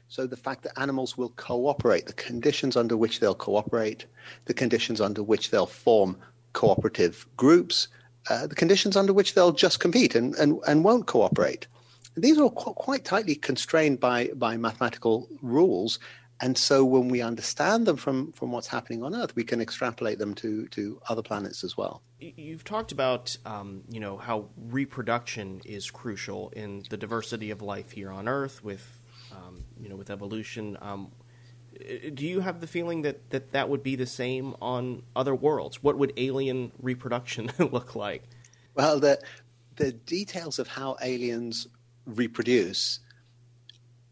So 0.08 0.28
the 0.28 0.38
fact 0.38 0.64
that 0.64 0.80
animals 0.80 1.18
will 1.18 1.30
cooperate, 1.36 2.06
the 2.08 2.14
conditions 2.14 2.76
under 2.76 2.98
which 2.98 3.20
they'll 3.20 3.36
cooperate, 3.36 4.06
the 4.46 4.54
conditions 4.54 5.02
under 5.02 5.24
which 5.24 5.52
they'll 5.52 5.66
form 5.66 6.18
cooperative 6.54 7.26
groups, 7.38 7.88
uh, 8.30 8.48
the 8.48 8.56
conditions 8.56 8.96
under 8.96 9.14
which 9.14 9.34
they'll 9.34 9.52
just 9.52 9.80
compete 9.80 10.16
and, 10.16 10.36
and, 10.36 10.60
and 10.68 10.84
won't 10.84 11.08
cooperate. 11.08 11.68
these 12.16 12.38
are 12.38 12.50
qu- 12.50 12.74
quite 12.74 13.06
tightly 13.06 13.36
constrained 13.36 14.00
by, 14.00 14.30
by 14.36 14.58
mathematical 14.58 15.28
rules. 15.42 16.00
And 16.44 16.58
so 16.58 16.84
when 16.84 17.08
we 17.08 17.22
understand 17.22 17.86
them 17.86 17.98
from, 17.98 18.32
from 18.32 18.52
what's 18.52 18.68
happening 18.68 19.04
on 19.04 19.16
Earth, 19.16 19.36
we 19.36 19.44
can 19.44 19.62
extrapolate 19.62 20.18
them 20.18 20.34
to, 20.36 20.68
to 20.70 21.00
other 21.08 21.22
planets 21.22 21.64
as 21.64 21.78
well. 21.78 22.02
You've 22.20 22.64
talked 22.64 22.92
about, 22.92 23.38
um, 23.46 23.84
you 23.90 24.00
know, 24.00 24.18
how 24.18 24.50
reproduction 24.58 25.62
is 25.66 25.92
crucial 25.92 26.50
in 26.56 26.84
the 26.90 26.98
diversity 26.98 27.52
of 27.52 27.62
life 27.62 27.92
here 27.92 28.12
on 28.12 28.28
Earth 28.28 28.64
with, 28.64 29.00
you 29.82 29.90
know, 29.90 29.96
with 29.96 30.10
evolution. 30.10 30.78
Um, 30.82 31.12
do 32.14 32.26
you 32.26 32.42
have 32.42 32.62
the 32.62 32.68
feeling 32.68 33.02
that, 33.02 33.30
that 33.32 33.52
that 33.54 33.70
would 33.70 33.82
be 33.82 33.96
the 33.96 34.06
same 34.06 34.56
on 34.62 35.04
other 35.16 35.34
worlds? 35.34 35.82
What 35.82 35.98
would 35.98 36.14
alien 36.18 36.72
reproduction 36.80 37.52
look 37.60 37.96
like? 37.96 38.24
Well, 38.76 39.00
the, 39.00 39.20
the 39.78 39.92
details 39.92 40.60
of 40.60 40.68
how 40.68 40.98
aliens 41.02 41.68
reproduce 42.06 43.00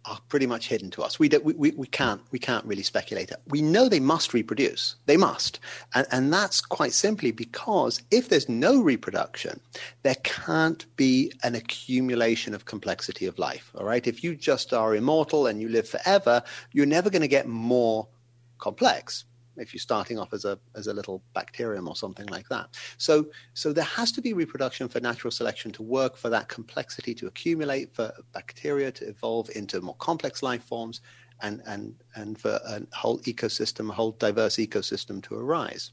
are 0.05 0.19
pretty 0.29 0.47
much 0.47 0.67
hidden 0.67 0.89
to 0.91 1.03
us. 1.03 1.19
We, 1.19 1.29
do, 1.29 1.39
we, 1.41 1.71
we, 1.71 1.87
can't, 1.87 2.21
we 2.31 2.39
can't 2.39 2.65
really 2.65 2.83
speculate. 2.83 3.31
We 3.47 3.61
know 3.61 3.89
they 3.89 3.99
must 3.99 4.33
reproduce. 4.33 4.95
They 5.05 5.17
must. 5.17 5.59
And, 5.93 6.07
and 6.11 6.33
that's 6.33 6.61
quite 6.61 6.93
simply 6.93 7.31
because 7.31 8.01
if 8.09 8.29
there's 8.29 8.49
no 8.49 8.81
reproduction, 8.81 9.59
there 10.03 10.15
can't 10.23 10.85
be 10.95 11.33
an 11.43 11.55
accumulation 11.55 12.53
of 12.53 12.65
complexity 12.65 13.25
of 13.25 13.37
life. 13.37 13.71
All 13.75 13.85
right. 13.85 14.05
If 14.07 14.23
you 14.23 14.35
just 14.35 14.73
are 14.73 14.95
immortal 14.95 15.47
and 15.47 15.61
you 15.61 15.69
live 15.69 15.87
forever, 15.87 16.43
you're 16.71 16.85
never 16.85 17.09
going 17.09 17.21
to 17.21 17.27
get 17.27 17.47
more 17.47 18.07
complex 18.57 19.25
if 19.59 19.73
you're 19.73 19.79
starting 19.79 20.17
off 20.17 20.33
as 20.33 20.45
a 20.45 20.59
as 20.75 20.87
a 20.87 20.93
little 20.93 21.21
bacterium 21.33 21.87
or 21.87 21.95
something 21.95 22.25
like 22.27 22.47
that. 22.49 22.69
So 22.97 23.27
so 23.53 23.73
there 23.73 23.83
has 23.83 24.11
to 24.13 24.21
be 24.21 24.33
reproduction 24.33 24.87
for 24.87 24.99
natural 24.99 25.31
selection 25.31 25.71
to 25.73 25.83
work 25.83 26.17
for 26.17 26.29
that 26.29 26.47
complexity 26.47 27.13
to 27.15 27.27
accumulate 27.27 27.93
for 27.93 28.11
bacteria 28.33 28.91
to 28.93 29.07
evolve 29.07 29.49
into 29.55 29.81
more 29.81 29.95
complex 29.95 30.41
life 30.41 30.63
forms 30.63 31.01
and 31.41 31.61
and 31.65 31.95
and 32.15 32.39
for 32.39 32.59
a 32.65 32.81
whole 32.93 33.19
ecosystem, 33.19 33.89
a 33.89 33.93
whole 33.93 34.11
diverse 34.13 34.55
ecosystem 34.55 35.21
to 35.23 35.35
arise. 35.35 35.91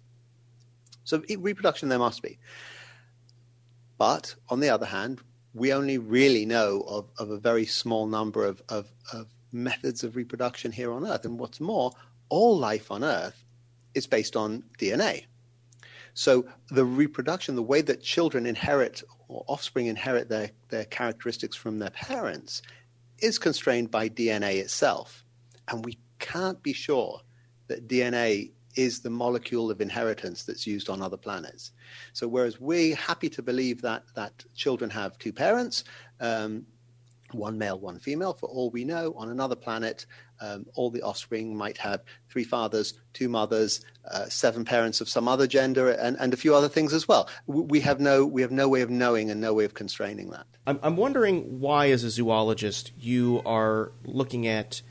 So 1.05 1.23
reproduction 1.39 1.89
there 1.89 1.99
must 1.99 2.23
be. 2.23 2.39
But 3.99 4.35
on 4.49 4.61
the 4.61 4.69
other 4.69 4.87
hand, 4.87 5.21
we 5.55 5.73
only 5.73 5.99
really 5.99 6.45
know 6.45 6.85
of, 6.87 7.09
of 7.19 7.31
a 7.31 7.39
very 7.39 7.65
small 7.65 8.07
number 8.07 8.45
of, 8.45 8.61
of, 8.69 8.93
of 9.13 9.29
methods 9.53 10.05
of 10.05 10.17
reproduction 10.17 10.71
here 10.71 10.93
on 10.93 11.07
Earth. 11.07 11.25
And 11.25 11.39
what's 11.39 11.61
more, 11.61 11.93
all 12.29 12.59
life 12.59 12.91
on 12.91 13.03
Earth 13.03 13.46
is 13.97 14.07
based 14.07 14.37
on 14.37 14.63
DNA. 14.79 15.25
So 16.15 16.47
the 16.71 16.85
reproduction, 16.85 17.57
the 17.57 17.63
way 17.63 17.83
that 17.83 18.03
children 18.03 18.47
inherit 18.47 19.03
or 19.29 19.45
offspring 19.49 19.87
inherit 19.87 20.29
their, 20.29 20.51
their 20.69 20.85
characteristics 20.85 21.57
from 21.57 21.79
their 21.79 21.91
parents, 21.91 22.63
is 23.19 23.39
constrained 23.39 23.91
by 23.91 24.09
DNA 24.09 24.57
itself. 24.57 25.25
And 25.69 25.85
we 25.85 25.99
can't 26.19 26.63
be 26.63 26.73
sure 26.73 27.21
that 27.69 27.89
DNA 27.89 28.53
is 28.77 29.01
the 29.01 29.11
molecule 29.11 29.71
of 29.71 29.81
inheritance 29.81 30.45
that's 30.45 30.67
used 30.67 30.89
on 30.89 31.03
other 31.03 31.17
planets. 31.17 31.73
So 32.13 32.29
whereas 32.29 32.61
we're 32.61 32.95
happy 32.95 33.31
to 33.31 33.43
believe 33.43 33.81
that 33.83 34.05
that 34.15 34.45
children 34.55 34.91
have 34.91 35.19
two 35.19 35.33
parents, 35.33 35.85
um, 36.21 36.67
one 37.33 37.59
male, 37.59 37.79
one 37.79 37.99
female. 37.99 38.35
For 38.35 38.49
all 38.49 38.71
we 38.71 38.85
know, 38.85 39.15
on 39.17 39.31
another 39.31 39.57
planet, 39.57 40.07
um, 40.41 40.67
all 40.75 40.91
the 40.91 41.03
offspring 41.03 41.57
might 41.57 41.79
have 41.79 42.03
three 42.31 42.45
fathers, 42.45 42.95
two 43.13 43.29
mothers, 43.29 43.85
uh, 44.11 44.27
seven 44.29 44.65
parents 44.65 45.01
of 45.01 45.09
some 45.09 45.29
other 45.29 45.47
gender, 45.47 45.91
and, 45.91 46.17
and 46.19 46.33
a 46.35 46.37
few 46.37 46.55
other 46.55 46.69
things 46.69 46.93
as 46.93 47.09
well. 47.09 47.29
We 47.47 47.81
have 47.81 48.01
no 48.01 48.27
we 48.27 48.43
have 48.43 48.51
no 48.51 48.69
way 48.69 48.83
of 48.83 48.91
knowing 48.91 49.31
and 49.31 49.41
no 49.41 49.55
way 49.55 49.65
of 49.65 49.75
constraining 49.75 50.31
that. 50.31 50.47
I'm, 50.67 50.79
I'm 50.83 50.97
wondering 50.97 51.61
why, 51.61 51.91
as 51.91 52.05
a 52.05 52.11
zoologist, 52.11 52.93
you 52.99 53.43
are 53.45 53.93
looking 54.05 54.47
at 54.47 54.83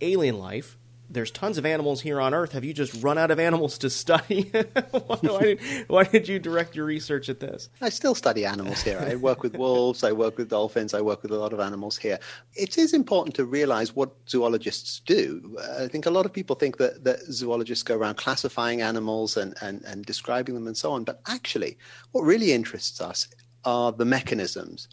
alien 0.00 0.38
life 0.38 0.78
there's 1.14 1.30
tons 1.30 1.58
of 1.58 1.64
animals 1.64 2.00
here 2.00 2.20
on 2.20 2.34
Earth. 2.34 2.52
Have 2.52 2.64
you 2.64 2.74
just 2.74 3.02
run 3.02 3.16
out 3.16 3.30
of 3.30 3.38
animals 3.38 3.78
to 3.78 3.90
study? 3.90 4.50
why, 4.90 5.18
did, 5.40 5.60
why, 5.88 6.04
did, 6.04 6.28
you 6.28 6.38
direct 6.38 6.74
your 6.74 6.84
research 6.84 7.28
at 7.28 7.40
this? 7.40 7.68
I 7.80 7.88
still 7.88 8.14
study 8.14 8.44
animals 8.44 8.82
here. 8.82 8.98
I 9.00 9.14
work 9.14 9.42
with 9.42 9.56
wolves, 9.56 10.04
I 10.04 10.12
work 10.12 10.36
with 10.36 10.50
dolphins, 10.50 10.92
I 10.92 11.00
work 11.00 11.22
with 11.22 11.30
a 11.30 11.36
lot 11.36 11.52
of 11.52 11.60
animals 11.60 11.96
here. 11.96 12.18
It 12.54 12.76
is 12.76 12.92
important 12.92 13.36
to 13.36 13.44
realize 13.44 13.94
what 13.94 14.10
zoologists 14.28 15.00
do. 15.06 15.56
I 15.78 15.86
think 15.88 16.06
a 16.06 16.10
lot 16.10 16.26
of 16.26 16.32
people 16.32 16.56
think 16.56 16.78
that, 16.78 17.04
that 17.04 17.20
zoologists 17.20 17.84
go 17.84 17.96
around 17.96 18.16
classifying 18.16 18.82
animals 18.82 19.36
and, 19.36 19.54
and, 19.60 19.82
and 19.84 20.04
describing 20.04 20.54
them 20.54 20.66
and 20.66 20.76
so 20.76 20.92
on. 20.92 21.04
But 21.04 21.20
actually, 21.28 21.78
what 22.12 22.22
really 22.22 22.52
interests 22.52 23.00
us 23.00 23.28
are 23.64 23.92
the 23.92 24.04
mechanisms 24.04 24.88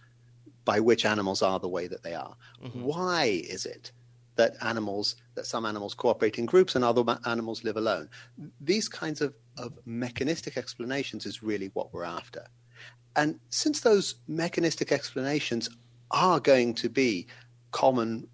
by 0.66 0.80
which 0.80 1.06
animals 1.06 1.42
are 1.42 1.60
the 1.60 1.68
way 1.68 1.88
that 1.88 2.04
they 2.04 2.14
are. 2.14 2.36
Mm-hmm. 2.64 2.84
Why 2.84 3.42
is 3.44 3.66
it? 3.66 3.92
That 4.36 4.56
animals, 4.62 5.15
that 5.36 5.46
some 5.46 5.65
animals 5.65 5.94
cooperate 5.94 6.38
in 6.38 6.46
groups 6.46 6.76
and 6.76 6.84
other 6.84 7.04
animals 7.26 7.63
live 7.63 7.78
alone. 7.78 8.10
These 8.60 8.88
kinds 8.88 9.22
of, 9.22 9.34
of 9.58 9.74
mechanistic 9.86 10.58
explanations 10.58 11.26
is 11.26 11.44
really 11.44 11.70
what 11.74 11.94
we're 11.94 12.06
after. 12.06 12.46
And 13.15 13.39
since 13.50 13.82
those 13.82 14.15
mechanistic 14.28 14.91
explanations 14.91 15.70
are 16.12 16.39
going 16.39 16.74
to 16.76 16.89
be 16.89 17.28
common 17.72 18.28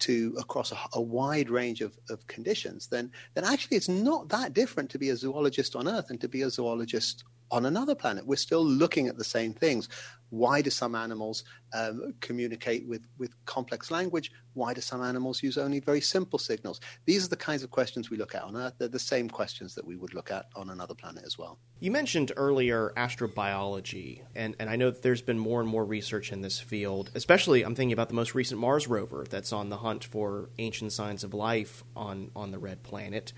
to 0.00 0.34
across 0.38 0.72
a, 0.72 0.78
a, 0.94 1.00
wide 1.00 1.48
range 1.48 1.80
of, 1.80 1.96
of 2.10 2.26
conditions, 2.26 2.88
then 2.88 3.10
then 3.34 3.44
actually 3.44 3.76
it's 3.76 3.88
not 3.88 4.28
that 4.28 4.52
different 4.52 4.90
to 4.90 4.98
be 4.98 5.10
a 5.10 5.16
zoologist 5.16 5.76
on 5.76 5.88
Earth 5.88 6.10
and 6.10 6.20
to 6.20 6.28
be 6.28 6.42
a 6.42 6.50
zoologist 6.50 7.24
on 7.54 7.66
another 7.66 7.94
planet. 7.94 8.26
We're 8.26 8.34
still 8.34 8.64
looking 8.64 9.06
at 9.06 9.16
the 9.16 9.22
same 9.22 9.54
things. 9.54 9.88
Why 10.30 10.60
do 10.60 10.70
some 10.70 10.96
animals 10.96 11.44
um, 11.72 12.12
communicate 12.20 12.84
with, 12.88 13.06
with 13.16 13.32
complex 13.44 13.92
language? 13.92 14.32
Why 14.54 14.74
do 14.74 14.80
some 14.80 15.00
animals 15.00 15.40
use 15.40 15.56
only 15.56 15.78
very 15.78 16.00
simple 16.00 16.40
signals? 16.40 16.80
These 17.04 17.24
are 17.24 17.28
the 17.28 17.36
kinds 17.36 17.62
of 17.62 17.70
questions 17.70 18.10
we 18.10 18.16
look 18.16 18.34
at 18.34 18.42
on 18.42 18.56
Earth. 18.56 18.74
They're 18.76 18.88
the 18.88 18.98
same 18.98 19.30
questions 19.30 19.76
that 19.76 19.86
we 19.86 19.94
would 19.94 20.14
look 20.14 20.32
at 20.32 20.46
on 20.56 20.68
another 20.68 20.96
planet 20.96 21.22
as 21.24 21.38
well. 21.38 21.60
You 21.78 21.92
mentioned 21.92 22.32
earlier 22.36 22.92
astrobiology, 22.96 24.22
and, 24.34 24.56
and 24.58 24.68
I 24.68 24.74
know 24.74 24.90
that 24.90 25.02
there's 25.02 25.22
been 25.22 25.38
more 25.38 25.60
and 25.60 25.70
more 25.70 25.84
research 25.84 26.32
in 26.32 26.40
this 26.40 26.58
field, 26.58 27.12
especially 27.14 27.62
I'm 27.62 27.76
thinking 27.76 27.92
about 27.92 28.08
the 28.08 28.16
most 28.16 28.34
recent 28.34 28.60
Mars 28.60 28.88
rover 28.88 29.26
that's 29.30 29.52
on 29.52 29.68
the 29.68 29.76
hunt 29.76 30.02
for 30.02 30.50
ancient 30.58 30.92
signs 30.92 31.22
of 31.22 31.32
life 31.32 31.84
on, 31.94 32.32
on 32.34 32.50
the 32.50 32.58
red 32.58 32.82
planet. 32.82 33.32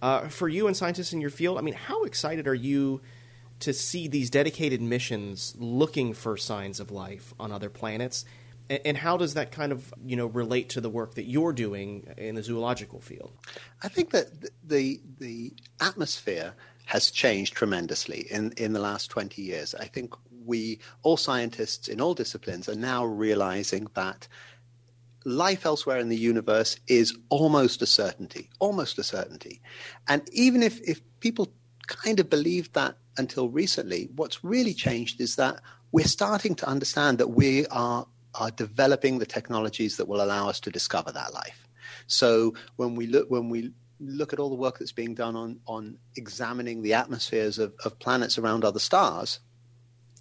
Uh, 0.00 0.28
for 0.28 0.48
you 0.48 0.66
and 0.66 0.74
scientists 0.74 1.12
in 1.12 1.20
your 1.20 1.28
field, 1.28 1.58
I 1.58 1.60
mean, 1.60 1.74
how 1.74 2.04
excited 2.04 2.48
are 2.48 2.54
you– 2.54 3.02
to 3.60 3.72
see 3.72 4.08
these 4.08 4.30
dedicated 4.30 4.80
missions 4.80 5.54
looking 5.58 6.12
for 6.12 6.36
signs 6.36 6.80
of 6.80 6.90
life 6.90 7.34
on 7.38 7.52
other 7.52 7.70
planets. 7.70 8.24
And 8.70 8.98
how 8.98 9.16
does 9.16 9.32
that 9.32 9.50
kind 9.50 9.72
of 9.72 9.94
you 10.04 10.14
know 10.14 10.26
relate 10.26 10.68
to 10.70 10.80
the 10.80 10.90
work 10.90 11.14
that 11.14 11.24
you're 11.24 11.54
doing 11.54 12.06
in 12.18 12.34
the 12.34 12.42
zoological 12.42 13.00
field? 13.00 13.32
I 13.82 13.88
think 13.88 14.10
that 14.10 14.50
the 14.62 15.00
the 15.18 15.54
atmosphere 15.80 16.54
has 16.84 17.10
changed 17.10 17.54
tremendously 17.54 18.26
in 18.30 18.52
in 18.58 18.74
the 18.74 18.80
last 18.80 19.10
20 19.10 19.40
years. 19.40 19.74
I 19.74 19.86
think 19.86 20.14
we 20.44 20.80
all 21.02 21.16
scientists 21.16 21.88
in 21.88 22.00
all 22.00 22.12
disciplines 22.12 22.68
are 22.68 22.74
now 22.74 23.06
realizing 23.06 23.88
that 23.94 24.28
life 25.24 25.64
elsewhere 25.64 25.98
in 25.98 26.08
the 26.08 26.16
universe 26.16 26.78
is 26.88 27.16
almost 27.28 27.82
a 27.82 27.86
certainty 27.86 28.50
almost 28.58 28.98
a 28.98 29.02
certainty. 29.02 29.62
And 30.08 30.28
even 30.32 30.62
if 30.62 30.78
if 30.82 31.00
people 31.20 31.52
kind 31.86 32.20
of 32.20 32.28
believed 32.28 32.74
that 32.74 32.96
until 33.18 33.48
recently. 33.48 34.08
What's 34.14 34.44
really 34.44 34.74
changed 34.74 35.20
is 35.20 35.36
that 35.36 35.60
we're 35.92 36.06
starting 36.06 36.54
to 36.56 36.68
understand 36.68 37.18
that 37.18 37.28
we 37.28 37.66
are, 37.66 38.06
are 38.34 38.50
developing 38.50 39.18
the 39.18 39.26
technologies 39.26 39.96
that 39.96 40.08
will 40.08 40.22
allow 40.22 40.48
us 40.48 40.60
to 40.60 40.70
discover 40.70 41.12
that 41.12 41.32
life. 41.34 41.66
So 42.06 42.54
when 42.76 42.94
we 42.94 43.06
look 43.06 43.30
when 43.30 43.48
we 43.48 43.72
look 44.00 44.32
at 44.32 44.38
all 44.38 44.48
the 44.48 44.54
work 44.54 44.78
that's 44.78 44.92
being 44.92 45.14
done 45.14 45.34
on 45.36 45.60
on 45.66 45.98
examining 46.16 46.82
the 46.82 46.94
atmospheres 46.94 47.58
of, 47.58 47.72
of 47.84 47.98
planets 47.98 48.38
around 48.38 48.64
other 48.64 48.78
stars, 48.78 49.40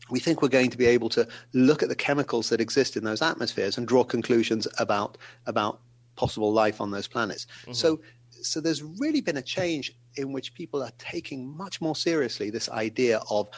we 0.10 0.20
think 0.20 0.42
we're 0.42 0.48
going 0.50 0.70
to 0.70 0.78
be 0.78 0.86
able 0.86 1.10
to 1.10 1.28
look 1.54 1.84
at 1.84 1.90
the 1.90 1.96
chemicals 1.96 2.50
that 2.50 2.62
exist 2.62 2.98
in 2.98 3.04
those 3.04 3.22
atmospheres 3.22 3.78
and 3.78 3.88
draw 3.88 4.04
conclusions 4.04 4.68
about 4.78 5.18
about 5.46 5.80
possible 6.16 6.52
life 6.52 6.82
on 6.82 6.92
those 6.92 7.08
planets. 7.08 7.46
Mm-hmm. 7.62 7.74
So 7.74 8.02
so 8.42 8.62
there's 8.62 8.84
really 8.84 9.22
been 9.22 9.38
a 9.38 9.42
change 9.42 9.94
in 10.16 10.32
which 10.32 10.54
people 10.54 10.82
are 10.84 10.92
taking 10.98 11.56
much 11.56 11.82
more 11.82 11.96
seriously 11.96 12.50
this 12.50 12.70
idea 12.70 13.22
of 13.30 13.50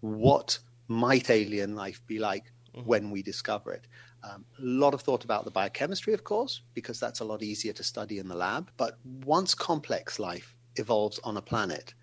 what 0.00 0.58
might 0.88 1.30
alien 1.30 1.74
life 1.74 2.02
be 2.06 2.18
like 2.18 2.52
mm-hmm. 2.74 2.86
when 2.88 3.10
we 3.10 3.22
discover 3.22 3.72
it. 3.72 3.86
Um, 4.24 4.44
a 4.58 4.62
lot 4.64 4.94
of 4.94 5.02
thought 5.02 5.24
about 5.24 5.44
the 5.44 5.50
biochemistry, 5.50 6.12
of 6.12 6.24
course, 6.24 6.62
because 6.74 6.98
that's 6.98 7.20
a 7.20 7.24
lot 7.24 7.42
easier 7.42 7.72
to 7.74 7.84
study 7.84 8.18
in 8.18 8.28
the 8.28 8.34
lab. 8.34 8.70
But 8.76 8.98
once 9.24 9.54
complex 9.54 10.18
life 10.18 10.56
evolves 10.76 11.20
on 11.20 11.36
a 11.36 11.42
planet, 11.42 11.94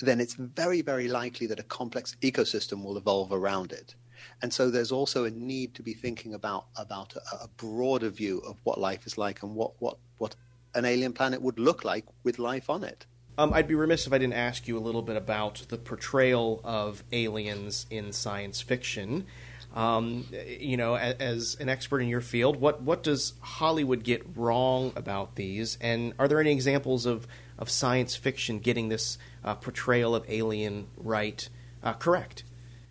then 0.00 0.20
it's 0.20 0.34
very, 0.34 0.80
very 0.80 1.08
likely 1.08 1.46
that 1.48 1.58
a 1.58 1.64
complex 1.64 2.16
ecosystem 2.22 2.84
will 2.84 2.96
evolve 2.96 3.32
around 3.32 3.72
it. 3.72 3.94
And 4.42 4.52
so 4.52 4.70
there's 4.70 4.92
also 4.92 5.24
a 5.24 5.30
need 5.30 5.74
to 5.74 5.82
be 5.82 5.94
thinking 5.94 6.34
about 6.34 6.66
about 6.76 7.14
a, 7.16 7.44
a 7.44 7.48
broader 7.56 8.10
view 8.10 8.38
of 8.40 8.56
what 8.64 8.78
life 8.78 9.06
is 9.06 9.18
like 9.18 9.42
and 9.42 9.54
what, 9.54 9.72
what, 9.80 9.96
what 10.18 10.36
an 10.74 10.84
alien 10.84 11.12
planet 11.12 11.42
would 11.42 11.58
look 11.58 11.84
like 11.84 12.04
with 12.22 12.38
life 12.38 12.70
on 12.70 12.84
it. 12.84 13.06
Um, 13.38 13.52
I'd 13.54 13.68
be 13.68 13.74
remiss 13.74 14.06
if 14.06 14.12
I 14.12 14.18
didn't 14.18 14.34
ask 14.34 14.68
you 14.68 14.76
a 14.76 14.80
little 14.80 15.02
bit 15.02 15.16
about 15.16 15.64
the 15.68 15.78
portrayal 15.78 16.60
of 16.62 17.02
aliens 17.12 17.86
in 17.90 18.12
science 18.12 18.60
fiction. 18.60 19.26
Um, 19.74 20.26
you 20.58 20.76
know, 20.76 20.96
as, 20.96 21.14
as, 21.14 21.56
an 21.60 21.68
expert 21.68 22.00
in 22.00 22.08
your 22.08 22.20
field, 22.20 22.60
what 22.60 22.82
what 22.82 23.04
does 23.04 23.34
Hollywood 23.40 24.02
get 24.02 24.26
wrong 24.36 24.92
about 24.96 25.36
these? 25.36 25.78
And 25.80 26.12
are 26.18 26.26
there 26.26 26.40
any 26.40 26.50
examples 26.50 27.06
of, 27.06 27.28
of 27.56 27.70
science 27.70 28.16
fiction 28.16 28.58
getting 28.58 28.88
this 28.88 29.16
uh, 29.44 29.54
portrayal 29.54 30.14
of 30.14 30.24
alien 30.28 30.88
right 30.96 31.48
uh, 31.84 31.92
correct? 31.92 32.42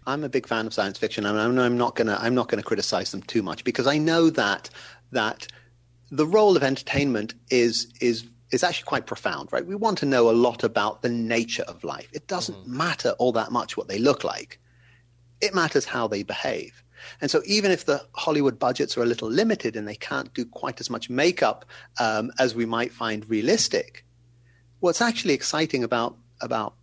I'm 0.08 0.24
a 0.24 0.30
big 0.30 0.48
fan 0.48 0.66
of 0.66 0.74
science 0.74 0.98
fiction, 0.98 1.26
and 1.26 1.60
I'm 1.60 1.78
not 1.78 1.96
gonna 1.96 2.18
I'm 2.20 2.34
not 2.34 2.48
gonna 2.48 2.64
criticize 2.64 3.12
them 3.12 3.22
too 3.22 3.44
much 3.44 3.64
because 3.64 3.86
I 3.86 3.98
know 3.98 4.30
that 4.32 4.70
that 5.12 5.48
the 6.12 6.26
role 6.26 6.56
of 6.56 6.64
entertainment 6.64 7.34
is 7.50 7.88
is 8.02 8.26
is 8.52 8.64
actually 8.64 8.86
quite 8.86 9.06
profound, 9.06 9.52
right? 9.52 9.66
We 9.66 9.76
want 9.76 10.00
to 10.00 10.06
know 10.06 10.30
a 10.30 10.32
lot 10.32 10.64
about 10.64 11.02
the 11.02 11.10
nature 11.10 11.64
of 11.64 11.84
life. 11.84 12.10
It 12.14 12.28
doesn't 12.28 12.56
mm-hmm. 12.56 12.78
matter 12.78 13.12
all 13.20 13.32
that 13.34 13.52
much 13.52 13.78
what 13.78 13.88
they 13.88 14.00
look 14.00 14.24
like. 14.24 14.60
It 15.40 15.54
matters 15.54 15.86
how 15.86 16.08
they 16.08 16.24
behave. 16.24 16.84
And 17.22 17.32
so, 17.32 17.42
even 17.46 17.72
if 17.72 17.86
the 17.86 18.06
Hollywood 18.14 18.60
budgets 18.60 18.98
are 18.98 19.04
a 19.04 19.06
little 19.06 19.30
limited 19.30 19.76
and 19.76 19.88
they 19.88 19.96
can't 19.96 20.34
do 20.34 20.46
quite 20.46 20.82
as 20.82 20.90
much 20.90 21.10
makeup 21.10 21.66
um, 22.00 22.32
as 22.40 22.56
we 22.56 22.66
might 22.66 22.92
find 22.92 23.30
realistic, 23.30 24.04
what's 24.80 25.02
actually 25.02 25.34
exciting 25.34 25.84
about 25.84 26.18
about 26.42 26.74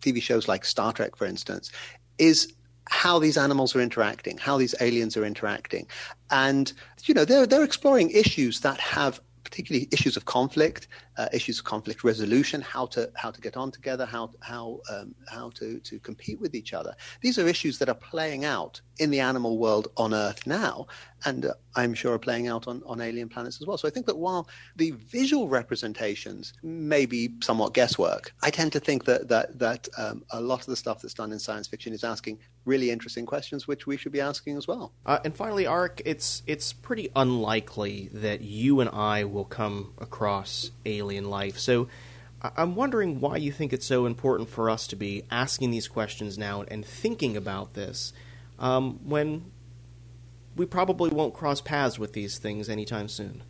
TV 0.00 0.22
shows 0.22 0.48
like 0.48 0.64
Star 0.64 0.92
Trek, 0.92 1.16
for 1.16 1.26
instance, 1.26 1.70
is 2.18 2.52
how 2.88 3.18
these 3.18 3.36
animals 3.36 3.74
are 3.74 3.80
interacting, 3.80 4.38
how 4.38 4.58
these 4.58 4.74
aliens 4.80 5.16
are 5.16 5.24
interacting, 5.24 5.86
and 6.30 6.72
you 7.04 7.14
know 7.14 7.24
they're 7.24 7.46
they're 7.46 7.64
exploring 7.64 8.10
issues 8.10 8.60
that 8.60 8.78
have 8.80 9.20
particularly 9.44 9.88
issues 9.92 10.16
of 10.16 10.24
conflict, 10.24 10.88
uh, 11.16 11.28
issues 11.32 11.58
of 11.58 11.64
conflict 11.64 12.04
resolution, 12.04 12.60
how 12.60 12.86
to 12.86 13.10
how 13.14 13.30
to 13.30 13.40
get 13.40 13.56
on 13.56 13.70
together, 13.70 14.06
how 14.06 14.30
how 14.40 14.80
um, 14.90 15.14
how 15.28 15.50
to 15.50 15.78
to 15.80 15.98
compete 16.00 16.40
with 16.40 16.54
each 16.54 16.72
other. 16.72 16.94
These 17.20 17.38
are 17.38 17.46
issues 17.46 17.78
that 17.78 17.88
are 17.88 17.94
playing 17.94 18.44
out 18.44 18.80
in 18.98 19.10
the 19.10 19.20
animal 19.20 19.58
world 19.58 19.88
on 19.96 20.14
Earth 20.14 20.46
now, 20.46 20.86
and 21.24 21.46
uh, 21.46 21.54
I'm 21.74 21.94
sure 21.94 22.14
are 22.14 22.18
playing 22.18 22.48
out 22.48 22.68
on, 22.68 22.82
on 22.86 23.00
alien 23.00 23.28
planets 23.28 23.60
as 23.60 23.66
well. 23.66 23.78
So 23.78 23.88
I 23.88 23.90
think 23.90 24.06
that 24.06 24.18
while 24.18 24.48
the 24.76 24.90
visual 24.92 25.48
representations 25.48 26.52
may 26.62 27.06
be 27.06 27.34
somewhat 27.42 27.74
guesswork, 27.74 28.34
I 28.42 28.50
tend 28.50 28.72
to 28.72 28.80
think 28.80 29.04
that 29.04 29.28
that 29.28 29.58
that 29.58 29.88
um, 29.98 30.24
a 30.30 30.40
lot 30.40 30.60
of 30.60 30.66
the 30.66 30.76
stuff 30.76 31.02
that's 31.02 31.14
done 31.14 31.32
in 31.32 31.38
science 31.38 31.68
fiction 31.68 31.92
is 31.92 32.04
asking 32.04 32.38
really 32.64 32.90
interesting 32.90 33.26
questions, 33.26 33.66
which 33.66 33.86
we 33.86 33.96
should 33.96 34.12
be 34.12 34.20
asking 34.20 34.56
as 34.56 34.68
well. 34.68 34.92
Uh, 35.04 35.18
and 35.24 35.36
finally, 35.36 35.64
Arik, 35.64 36.00
it's 36.04 36.42
it's 36.46 36.72
pretty 36.72 37.10
unlikely 37.16 38.10
that 38.12 38.42
you 38.42 38.80
and 38.80 38.90
I 38.90 39.24
will 39.24 39.44
come 39.44 39.94
across 39.98 40.70
alien 41.02 41.28
life. 41.30 41.58
So. 41.58 41.88
I'm 42.56 42.74
wondering 42.74 43.20
why 43.20 43.36
you 43.36 43.52
think 43.52 43.72
it's 43.72 43.86
so 43.86 44.04
important 44.04 44.48
for 44.48 44.68
us 44.68 44.88
to 44.88 44.96
be 44.96 45.22
asking 45.30 45.70
these 45.70 45.86
questions 45.86 46.36
now 46.36 46.64
and 46.66 46.84
thinking 46.84 47.36
about 47.36 47.74
this 47.74 48.12
um, 48.58 48.98
when 49.04 49.52
we 50.56 50.66
probably 50.66 51.10
won't 51.10 51.34
cross 51.34 51.60
paths 51.60 51.98
with 51.98 52.12
these 52.12 52.38
things 52.38 52.68
anytime 52.68 53.08
soon. 53.08 53.42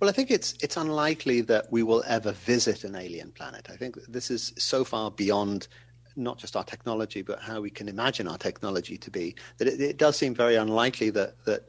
Well, 0.00 0.08
I 0.08 0.12
think 0.12 0.30
it's 0.30 0.54
it's 0.62 0.76
unlikely 0.76 1.42
that 1.42 1.70
we 1.70 1.82
will 1.82 2.02
ever 2.06 2.32
visit 2.32 2.84
an 2.84 2.96
alien 2.96 3.32
planet. 3.32 3.68
I 3.70 3.76
think 3.76 3.96
this 4.08 4.30
is 4.30 4.52
so 4.56 4.84
far 4.84 5.10
beyond 5.10 5.68
not 6.16 6.38
just 6.38 6.56
our 6.56 6.64
technology, 6.64 7.22
but 7.22 7.40
how 7.40 7.60
we 7.60 7.70
can 7.70 7.88
imagine 7.88 8.26
our 8.26 8.38
technology 8.38 8.96
to 8.96 9.10
be 9.10 9.34
that 9.58 9.68
it, 9.68 9.80
it 9.80 9.96
does 9.98 10.16
seem 10.16 10.34
very 10.34 10.56
unlikely 10.56 11.10
that 11.10 11.44
that 11.44 11.68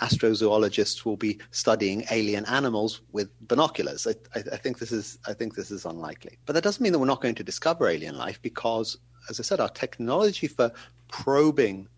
astrozoologists 0.00 1.04
will 1.04 1.16
be 1.16 1.38
studying 1.50 2.04
alien 2.10 2.44
animals 2.46 3.00
with 3.12 3.28
binoculars. 3.48 4.06
I, 4.06 4.14
I, 4.38 4.42
I, 4.52 4.56
think 4.56 4.78
this 4.78 4.92
is 4.92 5.18
I 5.26 5.32
think 5.32 5.54
this 5.54 5.70
is 5.70 5.84
unlikely. 5.84 6.38
But 6.46 6.52
that 6.54 6.64
doesn't 6.64 6.82
mean 6.82 6.92
that 6.92 6.98
we're 6.98 7.06
not 7.06 7.22
going 7.22 7.34
to 7.36 7.44
discover 7.44 7.88
alien 7.88 8.16
life 8.16 8.40
because, 8.42 8.98
as 9.30 9.40
I 9.40 9.42
said, 9.42 9.60
our 9.60 9.68
technology 9.68 10.46
for 10.46 10.70
probing 11.08 11.88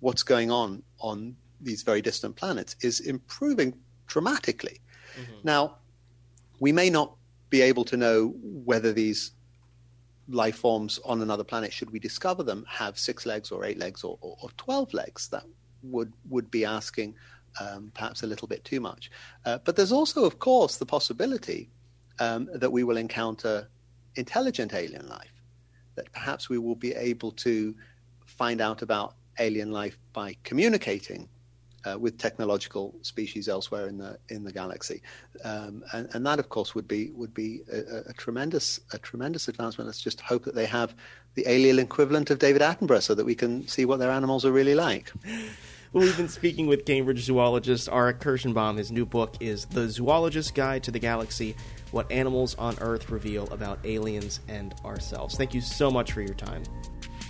what's 0.00 0.22
going 0.22 0.50
on 0.50 0.82
on 1.00 1.36
these 1.60 1.82
very 1.82 2.02
distant 2.02 2.36
planets 2.36 2.76
is 2.82 3.00
improving 3.00 3.74
dramatically. 4.06 4.80
Mm-hmm. 5.18 5.32
Now, 5.44 5.76
we 6.60 6.72
may 6.72 6.90
not 6.90 7.14
be 7.50 7.62
able 7.62 7.84
to 7.84 7.96
know 7.96 8.34
whether 8.42 8.92
these 8.92 9.32
life 10.28 10.56
forms 10.56 10.98
on 11.04 11.22
another 11.22 11.44
planet, 11.44 11.72
should 11.72 11.90
we 11.90 11.98
discover 11.98 12.42
them, 12.42 12.64
have 12.68 12.98
six 12.98 13.26
legs 13.26 13.50
or 13.50 13.64
eight 13.64 13.78
legs 13.78 14.04
or, 14.04 14.18
or, 14.20 14.36
or 14.42 14.50
12 14.56 14.94
legs. 14.94 15.28
That 15.28 15.44
would, 15.82 16.12
would 16.28 16.50
be 16.50 16.64
asking 16.64 17.14
um, 17.60 17.90
perhaps 17.94 18.22
a 18.22 18.26
little 18.26 18.48
bit 18.48 18.64
too 18.64 18.80
much. 18.80 19.10
Uh, 19.44 19.58
but 19.64 19.76
there's 19.76 19.92
also, 19.92 20.24
of 20.24 20.38
course, 20.38 20.76
the 20.76 20.86
possibility 20.86 21.68
um, 22.18 22.48
that 22.54 22.70
we 22.70 22.84
will 22.84 22.96
encounter 22.96 23.68
intelligent 24.16 24.74
alien 24.74 25.08
life, 25.08 25.42
that 25.96 26.12
perhaps 26.12 26.48
we 26.48 26.58
will 26.58 26.74
be 26.74 26.92
able 26.94 27.32
to 27.32 27.74
find 28.26 28.60
out 28.60 28.82
about 28.82 29.14
alien 29.38 29.70
life 29.70 29.98
by 30.12 30.36
communicating 30.44 31.28
uh, 31.84 31.98
with 31.98 32.16
technological 32.18 32.94
species 33.02 33.48
elsewhere 33.48 33.88
in 33.88 33.98
the 33.98 34.18
in 34.30 34.42
the 34.42 34.52
galaxy, 34.52 35.02
um, 35.44 35.84
and, 35.92 36.08
and, 36.14 36.24
that 36.24 36.38
of 36.38 36.48
course 36.48 36.74
would 36.74 36.88
be 36.88 37.10
would 37.10 37.34
be 37.34 37.60
a, 37.70 38.08
a, 38.08 38.12
tremendous 38.14 38.80
a 38.92 38.98
tremendous 38.98 39.48
advancement. 39.48 39.86
Let's 39.86 40.00
just 40.00 40.20
hope 40.20 40.44
that 40.44 40.54
they 40.54 40.64
have 40.64 40.94
the 41.34 41.44
alien 41.46 41.78
equivalent 41.78 42.30
of 42.30 42.38
David 42.38 42.62
Attenborough, 42.62 43.02
so 43.02 43.14
that 43.14 43.26
we 43.26 43.34
can 43.34 43.68
see 43.68 43.84
what 43.84 43.98
their 43.98 44.10
animals 44.10 44.46
are 44.46 44.52
really 44.52 44.74
like. 44.74 45.12
We've 45.94 46.16
been 46.16 46.28
speaking 46.28 46.66
with 46.66 46.84
Cambridge 46.84 47.22
zoologist 47.22 47.88
Arik 47.88 48.18
Kershenbaum. 48.18 48.78
His 48.78 48.90
new 48.90 49.06
book 49.06 49.36
is 49.38 49.64
The 49.66 49.82
Zoologist's 49.82 50.50
Guide 50.50 50.82
to 50.82 50.90
the 50.90 50.98
Galaxy 50.98 51.54
What 51.92 52.10
Animals 52.10 52.56
on 52.56 52.76
Earth 52.80 53.08
Reveal 53.10 53.44
About 53.52 53.78
Aliens 53.84 54.40
and 54.48 54.74
Ourselves. 54.84 55.36
Thank 55.36 55.54
you 55.54 55.60
so 55.60 55.92
much 55.92 56.10
for 56.10 56.20
your 56.20 56.34
time. 56.34 56.64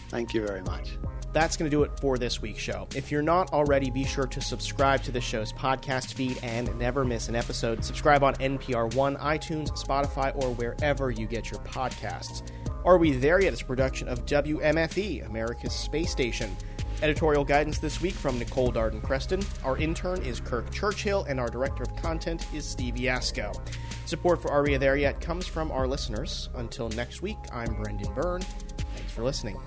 Thank 0.09 0.33
you 0.33 0.46
very 0.46 0.62
much 0.62 0.96
that's 1.35 1.57
going 1.57 1.68
to 1.68 1.77
do 1.77 1.83
it 1.83 1.90
for 1.98 2.16
this 2.16 2.40
week's 2.40 2.62
show. 2.62 2.87
If 2.94 3.11
you're 3.11 3.20
not 3.20 3.53
already, 3.53 3.90
be 3.90 4.05
sure 4.05 4.27
to 4.29 4.40
subscribe 4.40 5.03
to 5.03 5.11
the 5.11 5.20
show's 5.20 5.53
podcast 5.53 6.14
feed 6.14 6.38
and 6.44 6.72
never 6.79 7.05
miss 7.05 7.29
an 7.29 7.35
episode. 7.35 7.85
Subscribe 7.85 8.22
on 8.22 8.35
NPR 8.37 8.94
One, 8.94 9.16
iTunes, 9.16 9.70
Spotify, 9.72 10.33
or 10.37 10.55
wherever 10.55 11.11
you 11.11 11.27
get 11.27 11.50
your 11.50 11.61
podcasts. 11.62 12.48
Are 12.85 12.98
We 12.98 13.12
There 13.12 13.42
Yet? 13.42 13.53
It's 13.53 13.62
a 13.62 13.64
production 13.64 14.09
of 14.09 14.24
WMFE, 14.27 15.27
America's 15.27 15.74
Space 15.74 16.12
Station. 16.12 16.57
Editorial 17.05 17.45
guidance 17.45 17.77
this 17.77 18.01
week 18.01 18.14
from 18.14 18.38
Nicole 18.38 18.73
Darden 18.73 19.03
Creston. 19.03 19.43
Our 19.62 19.77
intern 19.77 20.23
is 20.23 20.40
Kirk 20.40 20.73
Churchill, 20.73 21.25
and 21.25 21.38
our 21.38 21.51
director 21.51 21.83
of 21.83 21.95
content 21.97 22.47
is 22.55 22.64
Steve 22.64 22.95
Yasko. 22.95 23.55
Support 24.07 24.40
for 24.40 24.62
We 24.62 24.79
There 24.79 24.97
Yet 24.97 25.21
comes 25.21 25.47
from 25.47 25.71
our 25.71 25.87
listeners. 25.87 26.49
Until 26.55 26.88
next 26.88 27.21
week, 27.21 27.37
I'm 27.53 27.75
Brendan 27.75 28.14
Byrne. 28.14 28.40
Thanks 28.40 29.12
for 29.12 29.23
listening. 29.23 29.61